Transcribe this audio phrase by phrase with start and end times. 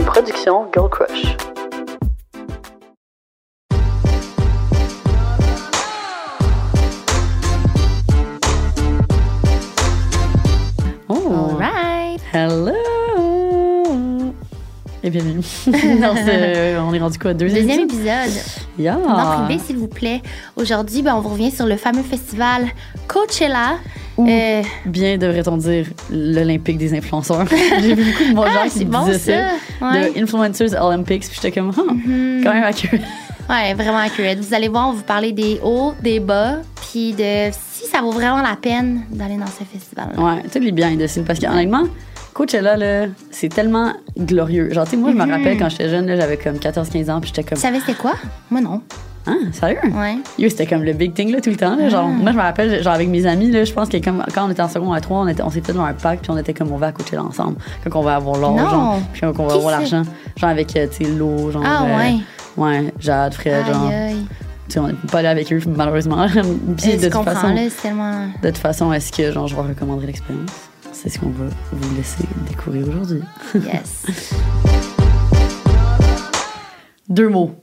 [0.00, 1.36] Une production Girl Crush.
[11.08, 12.20] Oh, Alright.
[12.32, 12.74] hello!
[15.02, 15.38] Et bienvenue.
[15.66, 17.32] Dans ce- on est rendu quoi?
[17.34, 18.26] Deuxième, Deuxième épisode?
[18.28, 18.42] épisode.
[18.78, 18.96] Yeah.
[18.96, 20.20] Dans privé, s'il vous plaît.
[20.56, 22.66] Aujourd'hui, ben, on vous revient sur le fameux festival
[23.08, 23.78] Coachella.
[24.28, 27.46] Euh, Bien devrait-on dire l'Olympique des influenceurs.
[27.80, 29.48] J'ai vu beaucoup de bons gens ah, qui bon disaient ça.
[29.80, 29.90] ça.
[29.92, 30.12] Ouais.
[30.12, 31.22] De Influencers Olympics.
[31.26, 32.40] Puis j'étais comme, ah, Mhm.
[32.44, 33.00] quand même accurate.
[33.48, 34.38] Ouais, vraiment accurate.
[34.38, 36.58] Vous allez voir, on va vous parler des hauts, des bas,
[36.90, 40.10] puis de si ça vaut vraiment la peine d'aller dans ce festival.
[40.16, 41.22] Ouais, tous les biens dessus.
[41.22, 41.84] Parce qu'honnêtement,
[42.32, 44.72] Coachella, là, c'est tellement glorieux.
[44.72, 45.30] Genre, tu sais, moi, je me Mhm.
[45.32, 47.94] rappelle quand j'étais jeune, là, j'avais comme 14-15 ans, puis j'étais comme, Tu savais c'était
[47.94, 48.12] quoi?
[48.50, 48.82] Moi, non.
[49.26, 49.78] Ah, sérieux?
[49.92, 50.16] Ouais.
[50.38, 51.76] Yo, c'était comme le big thing, là, tout le temps.
[51.76, 52.22] Là, genre, Ah.
[52.22, 54.50] moi, je me rappelle, genre, avec mes amis, là, je pense que comme, quand on
[54.50, 56.54] était en seconde à 3, on, était, on s'était dans un pack, puis on était
[56.54, 57.56] comme, on va à Coachella ensemble.
[57.84, 60.02] Quand on va avoir l'or, genre, puis quand on va avoir l'argent.
[60.36, 61.62] Genre, avec, euh, tu sais, l'eau, genre.
[61.64, 62.14] Ah, euh, ouais.
[62.56, 63.88] Ouais, Jade, Fred, genre.
[63.88, 64.26] Aïe, aïe.
[64.68, 66.26] Tu sais, on n'est pas allé avec eux, malheureusement.
[66.78, 68.26] Puis, de toute façon, là, c'est tellement.
[68.42, 70.50] de toute façon, est-ce que, genre, je vous recommanderais l'expérience?
[70.92, 73.22] C'est ce qu'on va vous laisser découvrir aujourd'hui.
[73.54, 74.06] Yes.
[77.08, 77.54] Deux mots.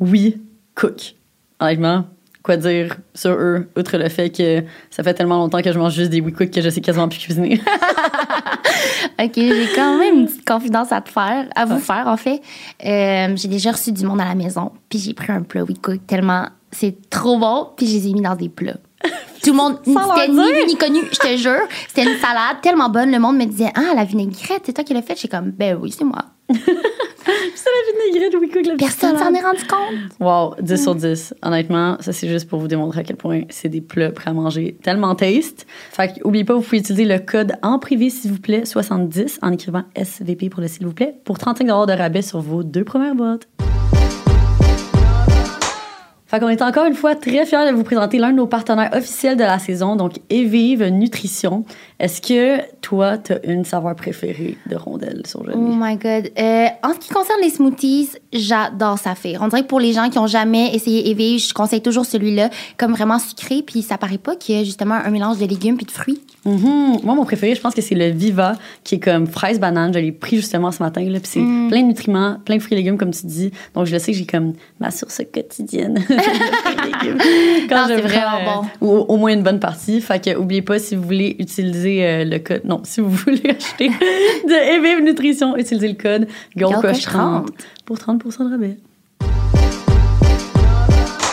[0.00, 0.40] Oui,
[0.80, 1.14] cook.
[1.60, 2.04] Honnêtement,
[2.42, 5.94] quoi dire sur eux, outre le fait que ça fait tellement longtemps que je mange
[5.94, 7.60] juste des oui cook que je sais quasiment plus cuisiner.
[9.22, 12.40] OK, j'ai quand même une petite confidence à te faire, à vous faire en fait.
[12.84, 15.76] Euh, j'ai déjà reçu du monde à la maison, puis j'ai pris un plat We
[15.80, 18.78] Cook tellement c'est trop bon, puis je les ai mis dans des plats.
[19.42, 21.62] Tout le monde, c'était ni vu ni connu, je te jure.
[21.88, 23.10] C'était une salade tellement bonne.
[23.10, 25.18] Le monde me disait Ah, la vinaigrette, c'est toi qui l'as faite.
[25.18, 26.26] J'étais comme Ben oui, c'est moi.
[27.24, 30.20] c'est la vinaigrette oui cook la Personne s'en est rendu compte.
[30.20, 31.34] Wow, 10 sur 10.
[31.42, 34.34] Honnêtement, ça c'est juste pour vous démontrer à quel point c'est des plats prêts à
[34.34, 35.66] manger tellement taste.
[35.90, 39.52] Fait oubliez pas, vous pouvez utiliser le code en privé s'il vous plaît 70 en
[39.52, 43.14] écrivant SVP pour le s'il vous plaît pour 35 de rabais sur vos deux premières
[43.14, 43.48] boîtes.
[46.30, 48.90] Fait qu'on est encore une fois très fiers de vous présenter l'un de nos partenaires
[48.94, 51.64] officiels de la saison, donc Evive Nutrition.
[51.98, 56.30] Est-ce que toi, t'as une saveur préférée de rondelle sur Oh my God.
[56.38, 59.40] Euh, en ce qui concerne les smoothies, j'adore Saphir.
[59.42, 62.48] On dirait que pour les gens qui ont jamais essayé Evie, je conseille toujours celui-là,
[62.78, 65.76] comme vraiment sucré, puis ça paraît pas qu'il y a justement un mélange de légumes
[65.76, 66.20] puis de fruits.
[66.46, 67.00] Mhm.
[67.02, 69.92] Moi, mon préféré, je pense que c'est le Viva, qui est comme fraise banane.
[69.92, 71.68] Je l'ai pris justement ce matin, là, puis c'est Mm.
[71.68, 73.50] plein de nutriments, plein de fruits et légumes, comme tu dis.
[73.74, 76.02] Donc, je le sais que j'ai comme ma source quotidienne
[77.70, 80.00] Non, je prends, vraiment euh, Ou au moins une bonne partie.
[80.00, 83.50] Fait que, oubliez pas, si vous voulez utiliser euh, le code, non, si vous voulez
[83.50, 87.48] acheter de Evive Nutrition, utilisez le code GirlCrush GirlCrush30
[87.84, 88.76] pour 30% de rabais.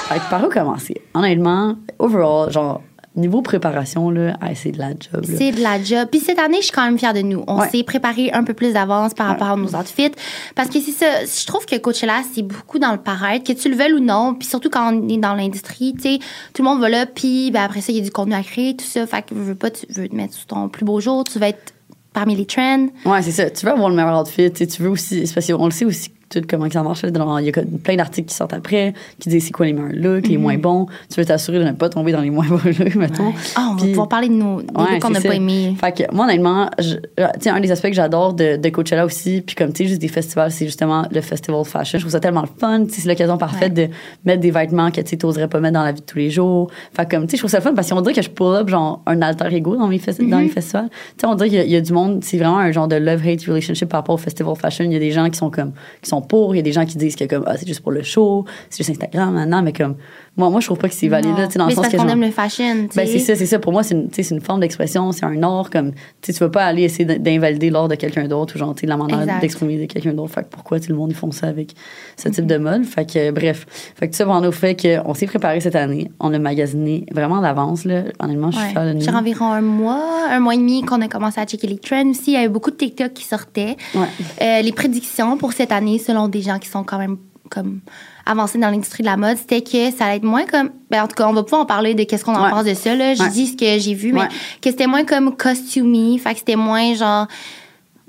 [0.10, 1.02] Fait que par où commencer?
[1.14, 2.82] Honnêtement, overall, genre,
[3.18, 5.26] niveau préparation, là, ah, c'est de la job.
[5.26, 6.08] C'est de la job.
[6.12, 7.44] Puis cette année, je suis quand même fière de nous.
[7.48, 7.70] On Ouais.
[7.70, 10.12] s'est préparé un peu plus d'avance par rapport à nos outfits.
[10.56, 11.26] Parce que c'est ça.
[11.26, 14.36] Je trouve que Coachella, c'est beaucoup dans le paraître, que tu le veuilles ou non.
[14.36, 16.20] Puis surtout quand on est dans l'industrie, tu sais,
[16.54, 17.06] tout le monde va là.
[17.06, 19.06] Puis ben, après ça, il y a du contenu à créer, tout ça.
[19.08, 21.24] Fait que veux pas, tu veux te mettre sur ton plus beau jour.
[21.24, 21.74] Tu vas être
[22.14, 22.88] parmi les trends.
[23.06, 23.50] Ouais, c'est ça.
[23.50, 24.52] Tu veux avoir le meilleur outfit.
[24.52, 25.30] tu veux aussi.
[25.34, 27.04] Parce qu'on le sait aussi tout comment ça marche.
[27.04, 30.28] Il y a plein d'articles qui sortent après qui disent c'est quoi les meilleurs looks,
[30.28, 30.88] les moins bons.
[31.14, 33.34] Tu veux t'assurer de ne pas tomber dans les moins bons looks, mettons.
[33.56, 35.76] Ah, on va Puis- pouvoir parler de nos des Ouais, looks qu'on n'a pas aimés.
[35.80, 39.42] Fait que moi, honnêtement, je- euh, un des aspects que j'adore de, de Coachella aussi,
[39.42, 41.98] puis comme tu sais, juste des festivals, c'est justement le festival fashion.
[42.00, 42.84] Je trouve ça tellement le fun.
[42.90, 43.88] C'est l'occasion parfaite de
[44.26, 46.70] mettre des vêtements que tu n'oserais pas mettre dans la vie de tous les jours.
[46.96, 48.30] Fait que, comme, tu sais, je trouve ça le fun parce qu'on dirait que je
[48.30, 50.90] pull up genre un alter ego dans, mes festi- dans les festivals.
[50.90, 52.72] Tu sais, on dirait qu'il y, a- il y a du monde, c'est vraiment un
[52.72, 54.84] genre de love-hate relationship par rapport au festival fashion.
[54.86, 55.72] Il y a des gens qui sont comme,
[56.02, 57.82] qui sont pour, il y a des gens qui disent que comme, ah, c'est juste
[57.82, 59.96] pour le show, c'est juste Instagram, maintenant, mais comme,
[60.38, 61.98] moi, moi, je trouve pas que c'est valide, là, dans Mais le sens parce que
[61.98, 62.88] qu'on aime le fashion.
[62.90, 63.58] tu ben, c'est ça, c'est ça.
[63.58, 65.72] Pour moi, c'est une, une forme d'expression, c'est un art.
[65.72, 68.98] Comme, tu veux pas aller essayer d'invalider l'art de quelqu'un d'autre ou genre, tu la
[68.98, 70.34] manière d'exprimer de quelqu'un d'autre.
[70.34, 71.74] Fait que pourquoi, sais, le monde, ils font ça avec
[72.16, 72.86] ce type de mode?
[72.86, 73.66] Fait que, euh, bref.
[73.96, 76.12] Fait que ça, on au fait qu'on s'est préparé cette année.
[76.20, 78.04] On a magasiné vraiment d'avance, là.
[78.20, 79.08] Honnêtement, je suis fière de nous.
[79.08, 82.32] Environ un mois, un mois et demi qu'on a commencé à checker les trends aussi.
[82.32, 83.76] Il y avait beaucoup de TikTok qui sortaient.
[83.96, 84.08] Ouais.
[84.44, 87.18] Euh, les prédictions pour cette année, selon des gens qui sont quand même
[87.50, 87.80] comme
[88.28, 90.70] avancés dans l'industrie de la mode, c'était que ça allait être moins comme.
[90.92, 92.50] Ben, en tout cas, on va pouvoir en parler de qu'est-ce qu'on en Ouais.
[92.52, 92.96] pense de ça.
[92.96, 93.14] Là.
[93.14, 93.30] Je Ouais.
[93.30, 94.28] dis ce que j'ai vu, mais
[94.62, 96.18] que c'était moins comme costumé.
[96.20, 97.28] Fait que c'était moins genre.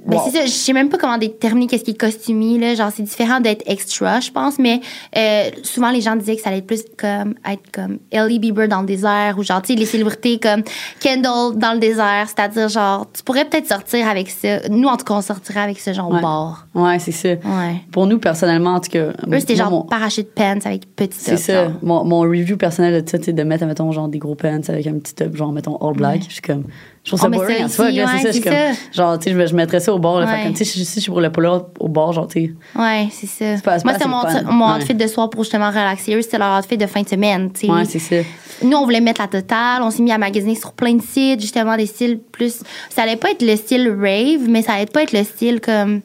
[0.06, 0.22] Ben, Wow.
[0.26, 2.74] c'est ça, je sais même pas comment déterminer qu'est-ce qui est costumé, là.
[2.76, 4.80] Genre, c'est différent d'être extra, je pense, mais
[5.16, 8.68] euh, souvent, les gens disaient que ça allait être plus comme, être comme Ellie Bieber
[8.68, 10.62] dans le désert ou genre, tu sais, les célébrités comme
[11.00, 12.26] Kendall dans le désert.
[12.28, 14.68] C'est-à-dire, genre, tu pourrais peut-être sortir avec ça.
[14.70, 16.18] Nous, en tout cas, on sortirait avec ce genre Ouais.
[16.18, 16.66] au bord.
[16.74, 17.30] Ouais, c'est ça.
[17.30, 17.82] Ouais.
[17.92, 19.08] Pour nous, personnellement, en tout cas.
[19.30, 21.72] Eux, c'était genre mon- parachute pants avec petit C'est ça.
[21.82, 24.86] Mon, mon review personnel de ça, sais, de mettre, mettons, genre des gros pants avec
[24.86, 26.22] un petit top, genre, mettons, all black.
[26.28, 26.64] Je suis comme,
[27.04, 28.50] Je trouve ça met boring ça ouais, c'est ça,
[28.92, 30.20] genre, tu sais, je, je mettrais ça au bord.
[30.20, 30.42] Là, fait Ouais.
[30.44, 32.52] comme, tu sais, si si je suis pour le pull-up au bord, genre, tu sais.
[32.78, 33.62] Ouais, c'est ça.
[33.62, 34.78] pas- Moi, c'était mon, mon Ouais.
[34.82, 36.14] outfit de soir pour justement relaxer.
[36.14, 37.72] Eux, c'était leur outfit de fin de semaine, tu sais.
[37.72, 38.16] Ouais, c'est ça.
[38.62, 39.82] Nous, on voulait mettre la totale.
[39.82, 42.60] On s'est mis à magasiner sur plein de sites, justement, des styles plus.
[42.90, 46.00] Ça allait pas être le style rave, mais ça allait pas être le style comme.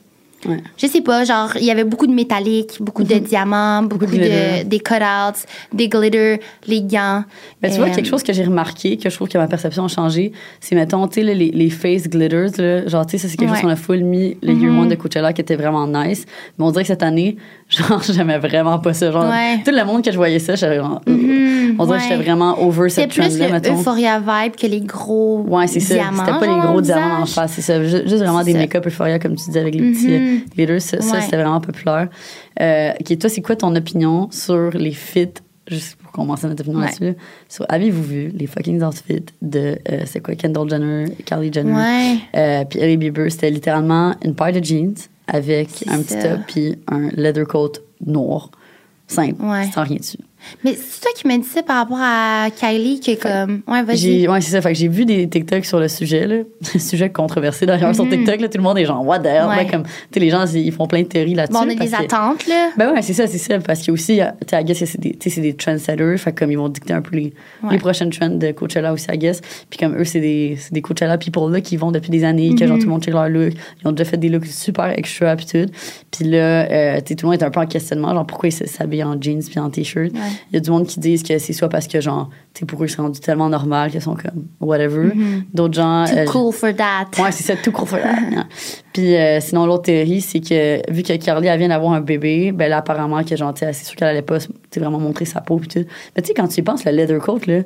[0.45, 0.57] Ouais.
[0.77, 4.11] Je sais pas, genre, il y avait beaucoup de métallique, beaucoup de diamants, beaucoup, de
[4.17, 7.23] de, des cutouts, des glitters, les gants.
[7.61, 9.85] Mais tu vois, Euh, quelque chose que j'ai remarqué, que je trouve que ma perception
[9.85, 13.27] a changé, c'est, mettons, tu sais, les, les face glitters, là, genre, tu sais, ça,
[13.29, 13.55] c'est quelque Ouais.
[13.55, 16.25] chose qu'on a full mis le Year One de Coachella qui était vraiment nice.
[16.57, 17.37] Mais on dirait que cette année,
[17.69, 19.11] genre, j'aimais vraiment pas ça.
[19.11, 19.61] Genre, Ouais.
[19.63, 21.01] tout le monde que je voyais ça, j'étais vraiment.
[21.79, 22.09] On dirait que ouais.
[22.09, 23.73] j'étais vraiment over cette plus trend-là, le mettons.
[23.79, 25.95] Euphoria vibe que les gros Ouais, c'est ça.
[25.95, 27.83] C'était pas les gros diamants en face, c'est ça.
[27.83, 28.57] Juste, juste vraiment C'est des ça.
[28.59, 30.81] make-up Euphoria, comme tu disais, avec les petits euh, glitters.
[30.81, 31.21] Ça, ça, Ouais.
[31.21, 32.07] c'était vraiment populaire.
[32.61, 35.27] Euh, ok, toi, c'est quoi ton opinion sur les fits,
[35.67, 36.85] juste pour commencer notre opinion Ouais.
[36.85, 37.15] là-dessus,
[37.69, 42.15] avez-vous vu les fucking outfits de, euh, c'est quoi, Kendall Jenner, Kylie Jenner, Ouais.
[42.35, 43.31] euh, puis Hailey Bieber?
[43.31, 44.93] C'était littéralement une paire de jeans
[45.27, 46.29] avec C'est un petit ça.
[46.29, 47.71] top puis un leather coat
[48.05, 48.51] noir.
[49.07, 49.69] Simple, Ouais.
[49.73, 50.17] sans rien dessus.
[50.63, 53.61] Mais c'est toi qui m'as dit ça par rapport à Kylie, que comme.
[53.67, 54.27] Ouais, vas-y.
[54.27, 54.61] Ouais, c'est ça.
[54.61, 56.35] Fait que j'ai vu des TikTok sur le sujet, là.
[56.79, 58.47] sujet controversé d'ailleurs sur TikTok, là.
[58.49, 59.45] Tout le monde est genre, what the hell?
[59.49, 59.67] Ouais.
[59.67, 61.53] Comme, tu sais, les gens, ils font plein de théories là-dessus.
[61.53, 62.69] Bon, on a des que- attentes, là.
[62.77, 63.59] Ben ouais, c'est ça, c'est ça.
[63.59, 65.41] Parce qu'il y a aussi, euh, tu sais, I guess c'est des, tu sais, c'est
[65.41, 66.17] des trendsetters.
[66.17, 67.71] Fait comme ils vont dicter un peu les, Ouais.
[67.71, 69.41] les prochaines trends de Coachella aussi, I guess.
[69.69, 72.65] Puis comme eux, c'est des, des Coachella people là qui vont depuis des années, que
[72.67, 73.53] genre tout le monde check leur look.
[73.81, 75.65] Ils ont déjà fait des looks super extra, puis tout.
[76.11, 78.49] Puis là, euh, tu sais, tout le monde est un peu en questionnement, genre pourquoi
[78.49, 80.11] ils s'habillent en jeans puis en t-shirt.
[80.51, 82.83] Il y a du monde qui disent que c'est soit parce que genre, tu pour
[82.83, 85.11] eux, c'est rendu tellement normal qu'ils sont comme whatever.
[85.53, 86.05] D'autres gens.
[86.05, 87.21] Too euh, cool for that.
[87.21, 88.31] Ouais, c'est ça, tout court for that.
[88.31, 88.47] Yeah.
[88.93, 92.51] Puis euh, sinon, l'autre théorie, c'est que vu que Carly, elle vient d'avoir un bébé,
[92.51, 94.37] ben là, apparemment, que genre, c'est sûr qu'elle allait pas
[94.75, 95.57] vraiment montrer sa peau.
[95.57, 95.85] Puis tout.
[96.15, 97.61] Mais tu sais, quand tu y penses, le leather coat, là,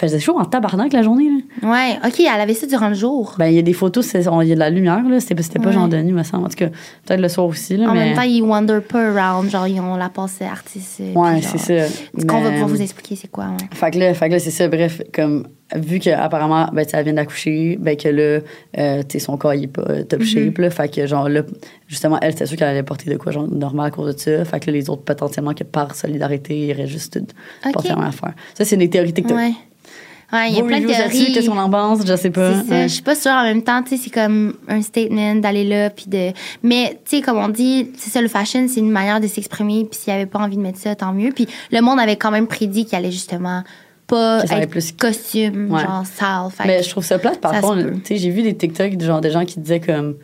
[0.00, 1.28] faisait chaud en tabarnak la journée.
[1.62, 1.70] Là.
[1.70, 3.34] Ouais, OK, elle avait ça durant le jour.
[3.38, 5.20] Ben, il y a des photos, il y a de la lumière, là.
[5.20, 6.02] C'était, c'était pas Ouais.
[6.02, 6.46] nuit, me semble.
[6.46, 6.68] En tout cas,
[7.06, 7.88] peut-être le soir aussi, là.
[7.90, 8.06] En mais...
[8.06, 11.00] même temps, ils wander pas around, genre, ils ont la passe artiste.
[11.00, 11.88] euh, Ouais, c'est ça.
[12.18, 13.66] Ce qu'on va pouvoir vous expliquer, c'est quoi, ouais.
[13.72, 14.68] Fait que là, fait que là, c'est ça.
[14.68, 18.40] Bref, comme, vu qu'apparemment, ben, elle vient d'accoucher, ben, que là,
[18.78, 20.04] euh, tu son corps, il est pas euh, Mhm.
[20.06, 20.70] top shape, là.
[20.70, 21.42] Fait que, genre, là,
[21.86, 24.44] justement, elle, c'était sûr qu'elle allait porter de quoi, genre, normal à cause de ça.
[24.44, 27.26] Fait que là, les autres, potentiellement, que par solidarité, ils iraient juste tout
[27.66, 27.72] Ok.
[27.72, 28.32] porter même affaire.
[28.54, 29.36] Ça, c'est des théories TikTok.
[29.36, 29.52] Ouais.
[30.32, 31.32] Ouais, il y a plein de théories.
[31.32, 32.06] Qu'est-ce qu'on en pense?
[32.06, 32.60] Je sais pas.
[32.62, 32.74] C'est ça.
[32.74, 32.82] Ouais.
[32.88, 33.32] Je suis pas sûre.
[33.32, 36.30] En même temps, tu sais, c'est comme un statement d'aller là, puis de.
[36.62, 39.84] Mais, tu sais, comme on dit, c'est ça, le fashion, c'est une manière de s'exprimer,
[39.90, 41.30] puis s'il avait pas envie de mettre ça, tant mieux.
[41.34, 43.62] Puis le monde avait quand même prédit qu'il allait justement
[44.06, 45.82] pas être plus- costume, Ouais.
[45.82, 46.50] genre sale.
[46.52, 47.84] Fait Mais je trouve ça plate, par contre.
[47.84, 50.16] Tu sais, j'ai vu des TikTok de genre des gens qui disaient comme.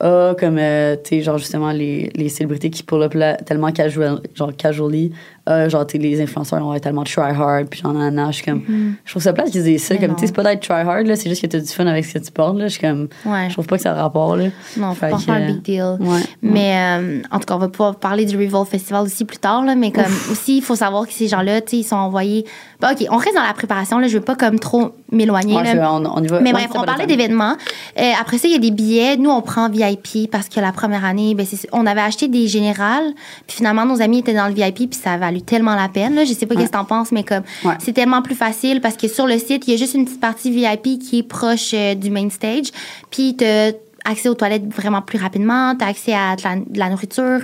[0.00, 3.70] Ah, comme, euh, tu sais, genre justement les, les célébrités qui pull up là, tellement
[3.70, 5.12] casual, genre casually.
[5.46, 8.44] Ah, genre, tu sais, les influenceurs ont tellement try hard, puis genre, nanana, je suis
[8.44, 8.62] comme.
[9.04, 9.94] Je trouve ça plate qu'ils disent ça.
[9.94, 9.98] Mm-hmm.
[10.00, 11.66] Mais Comme, tu sais, c'est pas d'être try hard, là, c'est juste que t'as du
[11.66, 12.64] fun avec ce que tu portes, là.
[12.68, 13.08] Je suis comme.
[13.26, 13.46] Ouais.
[13.48, 14.46] Je trouve pas que ça a rapport, là.
[14.78, 15.96] Non, faut pas faire un euh, big deal.
[16.00, 19.36] ouais, Mais euh, en tout cas, on va pouvoir parler du Revolve Festival aussi plus
[19.38, 19.64] tard.
[19.64, 22.46] Là, mais comme aussi, il faut savoir que ces gens-là, tu sais, ils sont envoyés.
[22.80, 23.98] Bon, OK, on reste dans la préparation.
[23.98, 25.56] Là, je veux pas comme trop m'éloigner.
[25.56, 25.92] Ouais, là.
[25.92, 26.40] on, on y va.
[26.40, 27.56] Mais bref, on parlait d'événements.
[27.98, 29.16] Euh, après ça, il y a des billets.
[29.18, 32.48] Nous, on prend VIP parce que la première année, ben, c'est- on avait acheté des
[32.48, 33.12] générales.
[33.46, 36.14] Puis finalement, nos amis étaient dans le VIP, puis ça a valu tellement la peine.
[36.14, 36.24] Là.
[36.24, 37.74] Je sais pas qu'est-ce que t'en penses, mais comme Ouais.
[37.78, 40.20] c'est tellement plus facile parce que sur le site, il y a juste une petite
[40.20, 42.66] partie VIP qui est proche euh, du main stage.
[43.10, 43.72] Puis t'as
[44.06, 47.40] accès aux toilettes vraiment plus rapidement, t'as accès à de la, de la nourriture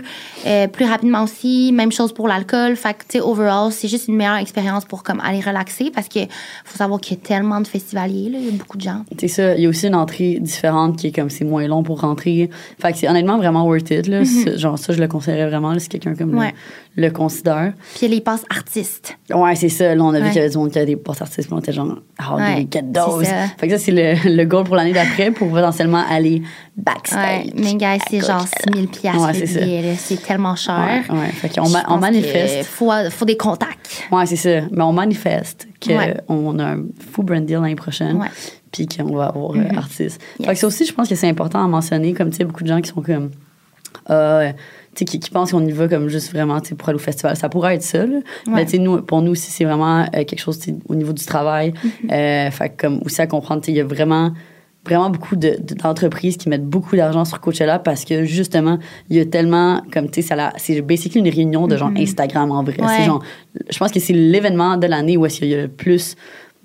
[0.47, 2.77] euh, plus rapidement aussi, même chose pour l'alcool.
[2.77, 6.07] Fait que, tu sais, overall, c'est juste une meilleure expérience pour comme aller relaxer parce
[6.09, 6.21] que
[6.67, 9.07] faut savoir qu'il y a tellement de festivaliers, là, il y a beaucoup de gens.
[9.19, 9.55] C'est ça.
[9.55, 12.51] Il y a aussi une entrée différente qui est comme c'est moins long pour rentrer.
[12.79, 14.07] Fait que c'est honnêtement vraiment worth it.
[14.07, 14.27] Là.
[14.27, 16.39] C'est- Genre, ça, je le conseillerais vraiment là, si quelqu'un comme Mm-hmm.
[16.41, 16.55] Ouais.
[16.90, 17.73] le, considère.
[17.95, 19.17] Puis il y a les passes artistes.
[19.33, 19.95] Ouais, c'est ça.
[19.95, 20.29] Là, on a vu Ouais.
[20.31, 22.37] qu'il y avait du monde qui avait des postes artistes, puis on était genre, do
[22.37, 23.27] Ouais, get those?
[23.59, 26.43] Fait que ça, c'est le, le goal pour l'année d'après pour potentiellement aller
[26.77, 27.47] backstage.
[27.47, 28.73] Ouais, mais gars, c'est genre Coachella.
[28.75, 29.97] 6000 piastres Ouais, le c'est ça.
[29.99, 31.05] C'est tellement cher.
[31.11, 31.29] Ouais.
[31.33, 32.59] Fait ma- on pense manifeste.
[32.59, 34.05] que Faut, faut des contacts.
[34.11, 34.67] Ouais, c'est ça.
[34.73, 36.83] Mais on manifeste qu'on a un
[37.13, 38.17] fou brand deal l'année prochaine.
[38.17, 38.29] Ouais.
[38.73, 40.21] Puis qu'on va avoir euh, artistes.
[40.45, 42.13] Fait que ça aussi, je pense que c'est important à mentionner.
[42.15, 43.31] Comme, tu sais, beaucoup de gens qui sont comme.
[44.11, 44.53] euh,
[44.95, 47.37] qui, qui pensent qu'on y va comme juste vraiment pour aller au festival.
[47.37, 48.19] Ça pourrait être ça, là.
[48.49, 51.73] Mais nous, pour nous aussi, c'est vraiment euh, quelque chose au niveau du travail.
[52.11, 54.33] Euh, fait que comme aussi à comprendre, il y a vraiment
[54.85, 58.79] vraiment beaucoup de- de- d'entreprises qui mettent beaucoup d'argent sur Coachella parce que justement
[59.11, 62.63] il y a tellement comme tu sais c'est basically une réunion de genre Instagram en
[62.65, 63.05] vrai Ouais.
[63.05, 63.23] genre
[63.69, 66.17] je pense que c'est l'événement de l'année où est-ce qu'il y a le plus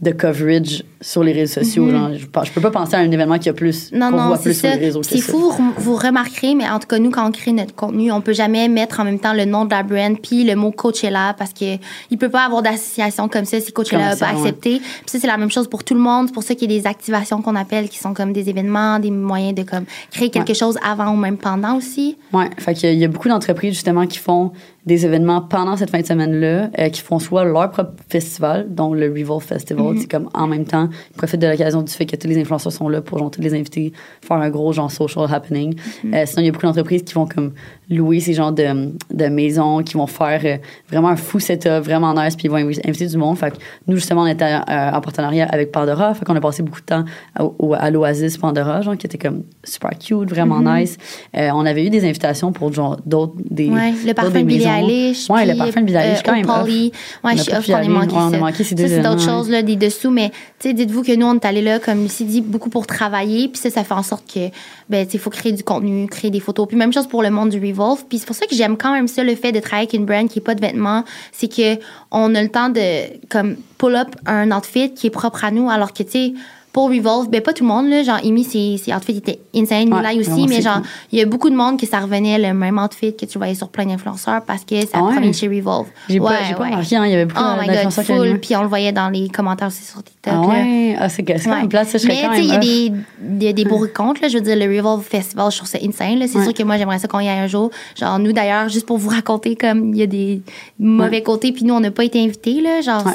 [0.02, 1.90] de coverage sur les réseaux sociaux.
[1.90, 4.00] genre, je, je peux pas penser à un événement qui a plus, Mhm.
[4.00, 6.80] Non, qu'on non, voit plus sur les réseaux C'est fou, vous, vous remarquerez, mais en
[6.80, 9.32] tout cas, nous, quand on crée notre contenu, on peut jamais mettre en même temps
[9.34, 11.78] le nom de la brand puis le mot Coachella parce que
[12.12, 14.40] il peut pas avoir d'association comme ça si Coachella n'a pas ouais.
[14.42, 14.80] accepté.
[14.80, 16.28] Puis ça, c'est la même chose pour tout le monde.
[16.28, 19.00] C'est pour ça qu'il y a des activations qu'on appelle qui sont comme des événements,
[19.00, 20.56] des moyens de comme créer quelque Ouais.
[20.56, 22.18] chose avant ou même pendant aussi.
[22.34, 24.52] Ouais, fait qu'il y a beaucoup d'entreprises justement qui font
[24.86, 28.96] des événements pendant cette fin de semaine-là, euh, qui font soit leur propre festival, donc
[28.96, 32.16] le Revolve Festival, c'est comme en même temps, ils profitent de l'occasion du fait que
[32.16, 35.26] tous les influenceurs sont là pour genre tous les invités, faire un gros genre social
[35.34, 35.76] happening.
[36.06, 37.54] Euh, sinon, il y a beaucoup d'entreprises qui vont comme
[37.90, 40.58] louer ces genres de, de maisons, qui vont faire euh,
[40.90, 43.38] vraiment un fou setup, vraiment nice, puis ils vont invi- inviter du monde.
[43.38, 46.64] Fait que nous, justement, on était euh, en partenariat avec Pandora, fait qu'on a passé
[46.64, 50.62] beaucoup de temps à, au- à l'Oasis Pandora, genre, qui était comme super cute, vraiment
[50.62, 50.98] nice.
[51.38, 54.66] Euh, on avait eu des invitations pour genre d'autres, des, Ouais, le parfum de Billie.
[54.66, 55.30] Eilish.
[55.30, 56.46] Ouais, le parfum de Billie Eilish, quand même.
[56.46, 56.92] Polly.
[57.24, 58.76] On Ouais, a je suis off qu'on ait manqué Ouais, on a manqué ces Ça,
[58.76, 60.12] deux c'est d'autres choses, là, des dessous.
[60.12, 62.88] Mais, tu sais, dites-vous que nous, on est allés là, comme Lucie dit, beaucoup pour
[62.88, 63.48] travailler.
[63.48, 64.50] Puis ça, ça fait en sorte que,
[64.90, 66.68] ben, il faut créer du contenu, créer des photos.
[66.68, 68.06] Puis même chose pour le monde du Revolve.
[68.08, 70.06] Puis c'est pour ça que j'aime quand même ça, le fait de travailler avec une
[70.06, 71.04] brand qui n'est pas de vêtements.
[71.32, 71.80] C'est que
[72.12, 75.70] on a le temps de, comme, pull up un outfit qui est propre à nous.
[75.70, 76.34] Alors que, tu sais,
[76.76, 78.04] pour Revolve, ben pas tout le monde, là.
[78.04, 79.94] Genre, Amy, ses, ses outfits étaient insane.
[79.94, 80.46] Ouais, aussi.
[80.46, 80.84] mais genre, cool.
[81.14, 83.56] il y a beaucoup de monde que ça revenait le même outfit que tu voyais
[83.56, 85.32] sur plein d'influenceurs parce que ça ouais?
[85.32, 85.88] chez Revolve.
[86.10, 86.70] J'ai pas, Ouais, pas ouais.
[86.72, 88.40] remarqué, hein, il y avait beaucoup Oh my god, d'influenceurs full.
[88.42, 90.34] Puis on le voyait dans les commentaires aussi sur TikTok.
[90.36, 92.92] Ah ouais, ah, c'est quand même plate, ça, je Mais tu sais, il y a
[93.40, 94.20] des, a des beaux comptes.
[94.20, 94.28] Là.
[94.28, 96.20] Je veux dire, le Revolve Festival, je trouve ça insane.
[96.20, 96.28] là.
[96.28, 97.72] C'est sûr que moi, j'aimerais ça qu'on y aille un jour.
[97.98, 100.42] Genre, nous, d'ailleurs, juste pour vous raconter, comme il y a des
[100.78, 102.60] mauvais côtés, puis nous, on n'a pas été invités.
[102.60, 102.82] Là.
[102.82, 103.06] Genre,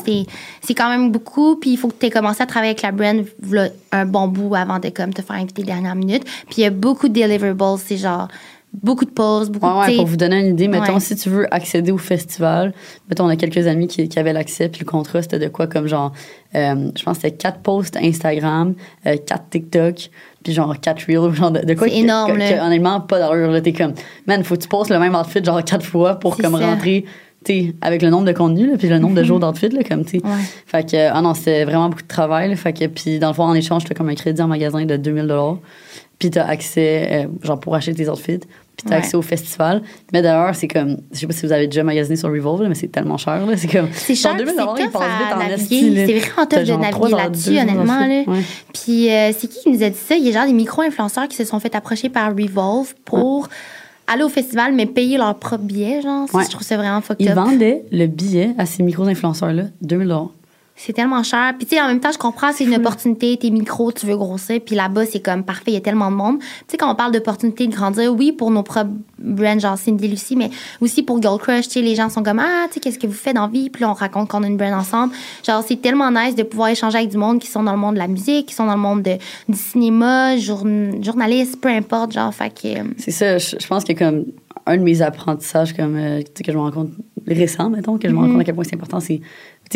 [0.62, 1.56] c'est quand même beaucoup.
[1.56, 3.22] Puis il faut que tu aies commencé à travailler avec la brand
[3.92, 6.24] un bon bout avant de comme, te faire inviter dernière minute.
[6.46, 7.78] Puis il y a beaucoup de deliverables.
[7.84, 8.28] C'est genre
[8.72, 9.96] beaucoup de pauses, beaucoup Ouais, ouais, de.
[9.96, 11.00] pour vous donner une idée, mettons, Ouais.
[11.00, 12.72] si tu veux accéder au festival,
[13.08, 15.66] mettons, on a quelques amis qui, qui avaient l'accès, puis le contrat, c'était de quoi,
[15.66, 16.12] comme genre,
[16.54, 18.74] euh, je pense que c'était quatre posts Instagram,
[19.06, 20.10] euh, quatre TikTok,
[20.44, 22.52] puis genre quatre reels, genre de, de quoi C'est énorme, que, là.
[22.52, 23.92] que, honnêtement, pas d'allure, là, t'es comme,
[24.28, 26.64] man, faut que tu postes le même outfit, genre quatre fois pour comme ça.
[26.66, 27.04] rentrer,
[27.44, 30.04] tu avec le nombre de contenus, là, puis le nombre de jours d'outfit, là, comme,
[30.04, 30.16] tu.
[30.16, 30.22] Ouais.
[30.66, 33.34] Fait que, ah non, c'était vraiment beaucoup de travail, là, fait que, puis dans le
[33.34, 35.32] fond, en échange, t'as comme un crédit en magasin de 2000
[36.18, 38.96] puis t'as accès, euh, genre, pour acheter tes outfits, puis t'as Ouais.
[38.96, 39.80] accès au festival.
[40.12, 42.68] Mais d'ailleurs, c'est comme, je sais pas si vous avez déjà magasiné sur Revolve, là,
[42.68, 43.56] mais c'est tellement cher, là.
[43.56, 45.56] C'est comme, C'est cher, 2000 c'est ils passent vite en.
[45.56, 48.06] C'est vraiment tough de naviguer là-dessus, honnêtement.
[48.06, 48.22] Là.
[48.26, 48.42] Ouais.
[48.74, 50.14] Puis euh, c'est qui qui nous a dit ça?
[50.14, 53.48] Il y a genre des micro-influenceurs qui se sont fait approcher par Revolve pour
[54.06, 56.28] aller au festival, mais payer leur propre billet, genre.
[56.28, 56.44] Ça, Ouais.
[56.44, 57.34] Je trouve ça vraiment fucked Ils up.
[57.36, 60.12] vendaient le billet à ces micro-influenceurs-là, 2000
[60.82, 61.52] C'est tellement cher.
[61.58, 64.16] Puis, tu sais, en même temps, je comprends, c'est une opportunité, t'es micro, tu veux
[64.16, 64.60] grossir.
[64.64, 66.38] Puis là-bas, c'est comme parfait, il y a tellement de monde.
[66.40, 70.08] Tu sais, quand on parle d'opportunité de grandir, oui, pour nos propres brands, genre Cindy
[70.08, 70.48] Lucie, mais
[70.80, 73.06] aussi pour Girl Crush, tu sais, les gens sont comme, ah, tu sais, qu'est-ce que
[73.06, 73.68] vous faites dans vie?
[73.68, 75.12] Puis là, on raconte qu'on a une brand ensemble.
[75.46, 77.94] Genre, c'est tellement nice de pouvoir échanger avec du monde qui sont dans le monde
[77.94, 79.16] de la musique, qui sont dans le monde de,
[79.50, 82.68] du cinéma, journ- journalistes, peu importe, genre, fait que.
[82.78, 84.24] euh, C'est ça, je, je pense que comme
[84.66, 86.90] un de mes apprentissages comme, euh, que je me rends compte
[87.26, 88.32] récent, mettons, que je me rends Mhm.
[88.32, 89.20] compte à quel point c'est important, c'est,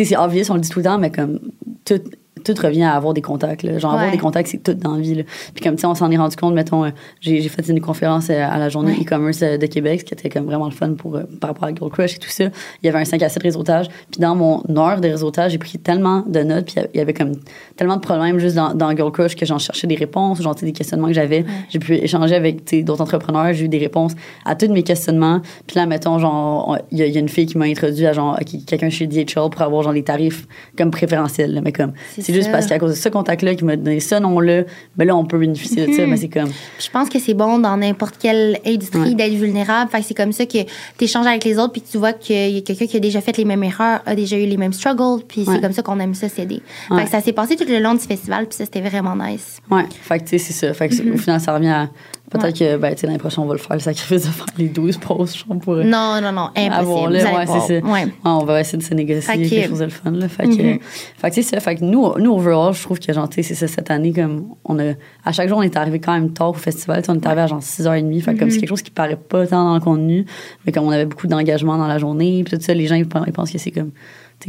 [0.03, 1.39] sais, c'est obvious, on le dit tout le temps, mais comme
[1.85, 2.01] tout,
[2.43, 3.63] tout revient à avoir des contacts.
[3.63, 3.77] Là.
[3.79, 5.15] Genre, avoir des contacts, c'est tout dans la vie.
[5.15, 5.23] Là.
[5.53, 6.89] Puis comme, tu sais, on s'en est rendu compte, mettons, euh,
[7.21, 9.03] j'ai, fait une conférence euh, à la journée Ouais.
[9.03, 11.63] e-commerce euh, de Québec, ce qui était comme vraiment le fun pour, euh, par rapport
[11.69, 12.45] à Girl Crush et tout ça.
[12.83, 13.87] Il y avait un 5 à 7 réseautage.
[14.11, 17.13] Puis dans mon heure de réseautage, j'ai pris tellement de notes, puis il y avait
[17.13, 17.31] comme
[17.77, 20.71] tellement de problèmes juste dans, dans Girl Crush que j'en cherchais des réponses, genre, des
[20.73, 21.45] questionnements que j'avais.
[21.69, 24.11] J'ai pu échanger avec, d'autres entrepreneurs, j'ai eu des réponses
[24.45, 25.41] à tous mes questionnements.
[25.67, 28.05] Puis là, mettons, genre, il y, a- il y a une fille qui m'a introduit
[28.05, 28.37] à, genre,
[28.67, 31.61] quelqu'un chez DHL pour avoir, genre, les tarifs comme préférentiels, là.
[31.63, 31.93] Mais comme,
[32.25, 34.63] C'est juste parce qu'à cause de ce contact-là qui m'a donné ce nom-là,
[34.95, 37.59] ben là, on peut bénéficier de ça, mais c'est comme, Je pense que c'est bon
[37.59, 39.13] dans n'importe quelle industrie Ouais.
[39.13, 39.91] d'être vulnérable.
[39.91, 40.63] Fait que c'est comme ça que
[40.97, 43.21] tu échanges avec les autres puis tu vois qu'il y a quelqu'un qui a déjà
[43.21, 45.53] fait les mêmes erreurs, a déjà eu les mêmes struggles, puis Ouais.
[45.55, 46.61] c'est comme ça qu'on aime ça s'aider.
[46.89, 46.99] Ouais.
[46.99, 49.59] Fait que ça s'est passé tout le long du festival puis ça c'était vraiment nice.
[49.69, 49.83] ouais.
[50.01, 50.73] Fait que, tu sais, c'est ça.
[50.73, 51.89] Fait que, au final, ça revient à,
[52.29, 54.97] peut-être que, ben, l'année prochaine, on va le faire, le sacrifice de faire les 12
[54.97, 57.13] pauses, genre, pour, euh, Non, non, non, impossible.
[57.13, 57.83] là, ouais, c'est.
[57.83, 57.91] Ouais.
[58.05, 60.11] Ouais, on va essayer de se négocier Fait que- quelque chose de le fun.
[60.11, 60.27] Là.
[60.27, 60.79] Fait que, Mhm.
[61.17, 61.59] fait que c'est ça.
[61.59, 64.11] Fait que nous, nous, overall, je trouve que genre, tu sais, c'est ça, cette année,
[64.13, 67.01] comme, on a, à chaque jour, on est arrivé quand même tard au festival.
[67.07, 68.21] On est arrivé à genre 6h30.
[68.21, 70.25] Fait que comme c'est quelque chose qui paraît pas tant dans le contenu,
[70.65, 73.07] mais comme on avait beaucoup d'engagement dans la journée, puis tout ça, les gens, ils,
[73.07, 73.91] pen- ils pensent que c'est comme,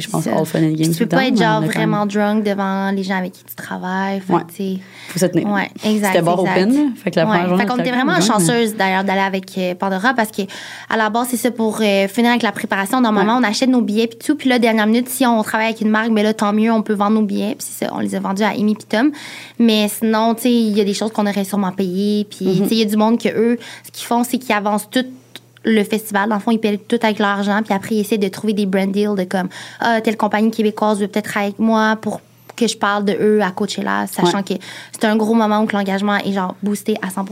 [0.03, 0.91] je pense, all fun and games.
[0.93, 3.55] Tu peux temps, pas être genre même- vraiment drunk devant les gens avec qui tu
[3.55, 4.21] travailles.
[4.21, 4.79] Fait Ouais.
[5.09, 5.49] Faut se tenir.
[5.49, 6.09] Ouais, exact.
[6.13, 6.57] C'était bar exact.
[6.59, 6.83] open, là.
[7.03, 7.31] Fait que la Ouais.
[7.31, 10.43] première journée, Fait qu'on c'était était vraiment chanceuse d'ailleurs d'aller avec euh, Pandora parce que
[10.91, 13.01] à la base c'est ça pour euh, finir avec la préparation.
[13.01, 15.81] Normalement on achète nos billets puis tout puis là dernière minute si on travaille avec
[15.81, 18.15] une marque mais là tant mieux on peut vendre nos billets puis ça on les
[18.15, 19.11] a vendus à Amy puis Tom.
[19.59, 22.63] Mais sinon tu sais il y a des choses qu'on aurait sûrement payées puis Mm-hmm.
[22.63, 24.89] tu sais il y a du monde que eux ce qu'ils font c'est qu'ils avancent
[24.91, 25.05] tout
[25.67, 26.29] le festival.
[26.31, 28.53] Dans le fond, ils paient tout avec leur argent, puis après, ils essaient de trouver
[28.55, 29.49] des brand deals de comme,
[29.81, 32.21] ah, telle compagnie québécoise veut peut-être avec moi pour
[32.57, 34.55] que je parle de eux à Coachella, sachant que
[34.93, 37.27] c'est un gros moment où l'engagement est genre boosté à 100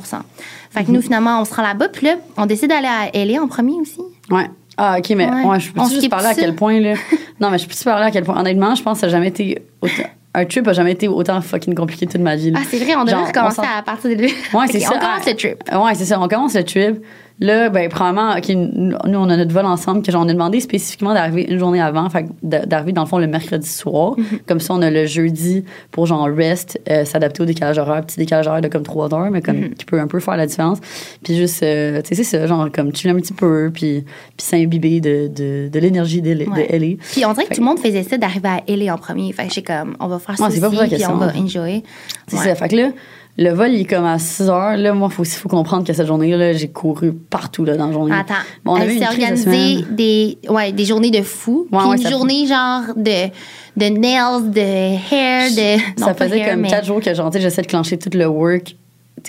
[0.71, 1.89] Fait que nous, finalement, on se rend là-bas.
[1.89, 4.01] Puis là, on décide d'aller à LA en premier aussi.
[4.31, 4.51] Ouais.
[4.77, 5.45] Ah, OK, mais Ouais.
[5.47, 6.95] ouais, je peux juste parler à quel point, là?
[7.41, 8.39] non, mais je peux te parler à quel point?
[8.39, 10.03] Honnêtement, je pense que ça n'a jamais été autant.
[10.35, 12.51] Un trip a jamais été autant fucking compliqué toute ma vie.
[12.51, 12.59] là.
[12.61, 14.35] Ah, c'est vrai, on devrait recommencer à partir de lui.
[14.53, 14.91] Ouais, c'est Ok, ça.
[14.97, 15.65] On commence Ah, le trip.
[15.73, 16.21] Ouais, c'est ça.
[16.21, 16.97] On commence le trip.
[17.41, 21.13] Là, ben, probablement, OK, nous, on a notre vol ensemble, que j'en ai demandé spécifiquement
[21.15, 22.07] d'arriver une journée avant,
[22.45, 24.15] d'arriver, dans le fond, le mercredi soir.
[24.17, 24.25] Mhm.
[24.47, 28.19] Comme ça, on a le jeudi pour, genre, rest, euh, s'adapter au décalage horaire, petit
[28.19, 29.75] décalage horaire de comme 3 heures, mais comme, Mhm.
[29.75, 30.79] qui peut un peu faire la différence.
[31.25, 34.05] Puis juste, euh, tu sais, c'est ça, genre, comme, chiller un petit peu, puis,
[34.37, 36.69] puis s'imbiber de, de, de l'énergie de, Ouais.
[36.69, 36.97] de LA.
[37.13, 39.33] Puis on dirait que tout le monde faisait ça d'arriver à LA en premier.
[39.33, 41.33] Fait que j'ai comme, on va faire ça Ouais, puis on va hein.
[41.37, 41.83] enjoy.
[42.29, 42.45] C'est Ouais.
[42.45, 42.55] ça.
[42.55, 42.91] Fait que là,
[43.37, 44.77] le vol, il est comme à 6 heures.
[44.77, 47.87] Là, moi, il faut aussi faut comprendre que cette journée-là, j'ai couru partout là, dans
[47.89, 48.15] la journée.
[48.15, 51.67] Attends, Bon, on elle s'est de organisée des, ouais, des journées de fou.
[51.73, 53.29] Ouais, puis ouais, une journée genre de,
[53.77, 55.81] de nails, de hair, de.
[56.01, 57.11] Ça non, faisait hair, comme mais- 4 jours que
[57.41, 58.77] j'essaie de clencher tout le work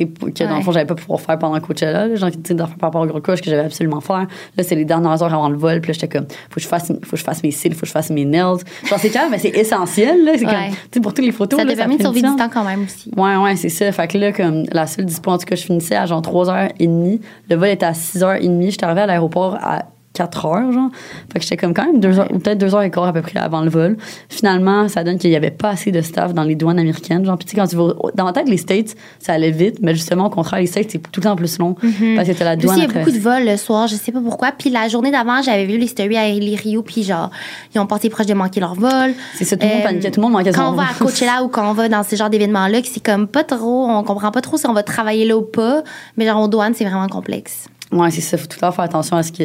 [0.03, 2.07] que dans le fond, j'avais pas pouvoir faire pendant Coachella.
[2.07, 4.27] Là, genre, tu sais, de faire par rapport au gros couche que j'avais absolument faire.
[4.57, 5.81] Là, c'est les dernières heures avant le vol.
[5.81, 7.81] Puis là, j'étais comme, faut que je fasse, faut que je fasse mes cils, faut
[7.81, 8.57] que je fasse mes nails.
[8.85, 10.33] Genre, c'est clair, mais c'est essentiel, là.
[10.37, 11.59] C'est comme, tu sais, pour toutes les photos.
[11.59, 13.11] Ça t'a permis de une du temps quand même aussi.
[13.15, 13.91] Ouais, ouais, c'est ça.
[13.91, 17.19] Fait que là, comme la seule dispo, en tout cas, je finissais à genre 3h30.
[17.49, 18.71] Le vol était à 6h30.
[18.71, 19.85] J'étais arrivée à l'aéroport à
[20.15, 20.89] 4 heures, genre.
[21.31, 23.13] Fait que j'étais comme quand même 2 heures, ou peut-être 2 heures et quart à
[23.13, 23.98] peu près avant le vol.
[24.29, 27.24] Finalement, ça donne qu'il y avait pas assez de staff dans les douanes américaines.
[27.25, 29.77] Genre, puis tu sais, quand tu vas, dans ma tête, les States, ça allait vite,
[29.81, 31.75] mais justement, au contraire, les States, c'est tout le temps plus long.
[32.15, 33.88] Parce que t'as la Puis douane aussi, il y a beaucoup de vols le soir,
[33.88, 34.51] je sais pas pourquoi.
[34.57, 37.29] Puis la journée d'avant, j'avais vu les stories à Rio, puis genre,
[37.74, 39.13] ils ont passé proche de manquer leur vol.
[39.36, 40.93] C'est ça, tout le monde Euh, paniquait, tout le monde manquait Quand on va à.
[40.98, 44.03] Coachella ou quand on va dans ce genre d'événements-là, que c'est comme pas trop, on
[44.03, 45.84] comprend pas trop si on va travailler là ou pas,
[46.17, 47.65] mais genre aux douanes, c'est vraiment complexe.
[47.91, 48.38] Ouais, c'est ça.
[48.38, 49.43] Faut tout le temps faire attention à ce que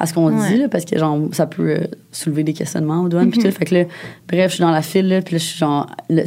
[0.00, 0.48] à ce qu'on Ouais.
[0.48, 1.78] dit là, parce que genre ça peut euh,
[2.10, 3.30] soulever des questionnements aux douanes Mhm.
[3.32, 3.84] puis tout fait que là
[4.28, 5.86] bref je suis dans la file là puis là je suis genre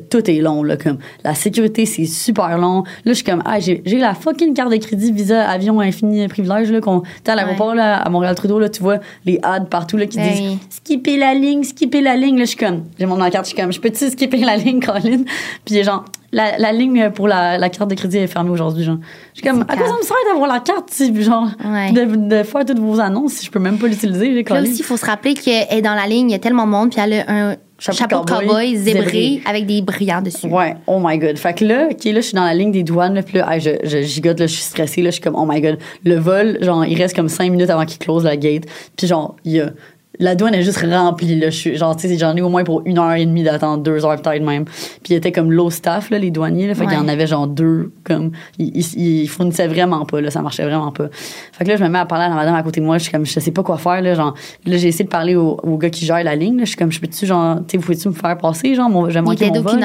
[0.10, 3.60] tout est long là comme la sécurité c'est super long là je suis comme ah
[3.60, 7.76] j'ai la fucking carte de crédit visa avion infini privilège là qu'on tu à l'aéroport
[7.76, 10.58] là à Montréal Trudeau là tu vois les ads partout là qui Ben disent oui.
[10.70, 13.58] skipper la ligne skipper la ligne là je suis comme j'ai mon carte je suis
[13.62, 15.26] comme je peux-tu skipper la ligne Caroline
[15.66, 18.98] puis genre la, la ligne pour la, la carte de crédit est fermée aujourd'hui genre
[19.34, 21.48] je suis comme à quoi ça me sert d'avoir la carte si genre?
[21.64, 21.92] Ouais.
[21.92, 24.34] de, de faire toutes vos annonces si je peux même pas l'utiliser.
[24.34, 26.40] j'ai là aussi, il faut se rappeler qu'elle est dans la ligne, il y a
[26.40, 29.42] tellement de monde, puis elle a un Chapeau chapeau, de cowboy, cowboy, zébré, zébré.
[29.46, 30.48] avec des brillants dessus.
[30.48, 31.38] Ouais, oh my god.
[31.38, 33.72] Fait que là, OK, là, je suis dans la ligne des douanes, puis là, je,
[33.84, 35.80] je gigote, là, je suis stressée, là, je suis comme, oh my god.
[36.06, 38.64] Le vol, genre, il reste comme cinq minutes avant qu'il close la gate.
[38.96, 39.72] Puis genre, il y a.
[40.20, 41.50] La douane est juste remplie, là.
[41.50, 43.82] Je suis, genre, tu sais, j'en ai au moins pour une heure et demie d'attente,
[43.82, 44.66] deux heures peut-être même.
[44.66, 46.76] Puis il était comme low staff, là, les douaniers, là.
[46.76, 48.32] Fait qu'il y en avait genre deux, comme.
[48.60, 50.30] Ils, ils, ils fournissaient vraiment pas, là.
[50.30, 51.08] Ça marchait vraiment pas.
[51.52, 53.00] Fait que là, je me mets à parler à la madame à côté de moi.
[53.00, 54.14] Je suis comme, je sais pas quoi faire, là.
[54.14, 56.64] Genre, là, j'ai essayé de parler au, au gars qui gère la ligne, là.
[56.66, 59.10] Je suis comme, je peux-tu, genre, tu sais, vous pouvez-tu me faire passer, genre, mon,
[59.10, 59.80] j'ai Il était mon vol?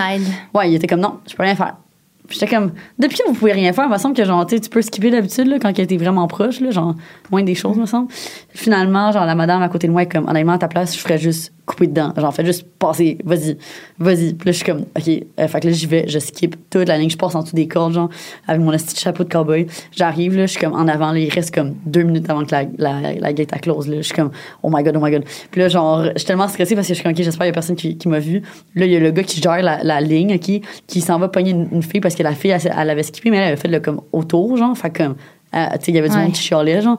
[0.54, 1.76] Ouais, il était comme non, je peux rien faire.
[2.28, 4.60] Puis j'étais comme, depuis que vous pouvez rien faire, il me semble que genre, tu
[4.60, 6.94] peux skipper d'habitude, là, quand elle était vraiment proche, là, genre,
[7.30, 8.12] moins des choses, me semble.
[8.50, 11.00] Finalement, genre, la madame à côté de moi est comme, honnêtement, à ta place, je
[11.00, 12.12] ferais juste couper dedans.
[12.16, 13.56] Genre, fais juste passer, vas-y,
[13.98, 14.34] vas-y.
[14.34, 16.86] Puis là, je suis comme, OK, euh, fait que là, j'y vais, je skip toute
[16.86, 18.10] la ligne, je passe en dessous des cordes, genre,
[18.46, 19.66] avec mon petit chapeau de cowboy.
[19.92, 22.52] J'arrive, là, je suis comme en avant, là, il reste comme deux minutes avant que
[22.52, 23.96] la, la, la gate à close, là.
[23.96, 25.24] Je suis comme, oh my god, oh my god.
[25.50, 27.46] Puis là, genre, je suis tellement stressée parce que je suis comme, OK, j'espère qu'il
[27.46, 28.42] y a personne qui, qui m'a vu.
[28.74, 31.28] Là, il y a le gars qui gère la, la ligne, OK, qui s'en va
[31.28, 33.56] pogner une, une fille parce que la fille, elle, elle avait skippé, mais elle avait
[33.56, 34.76] fait le comme autour, genre.
[34.76, 35.16] Fait comme,
[35.54, 36.22] euh, tu sais, il y avait du Ouais.
[36.24, 36.98] monde qui chialait, genre.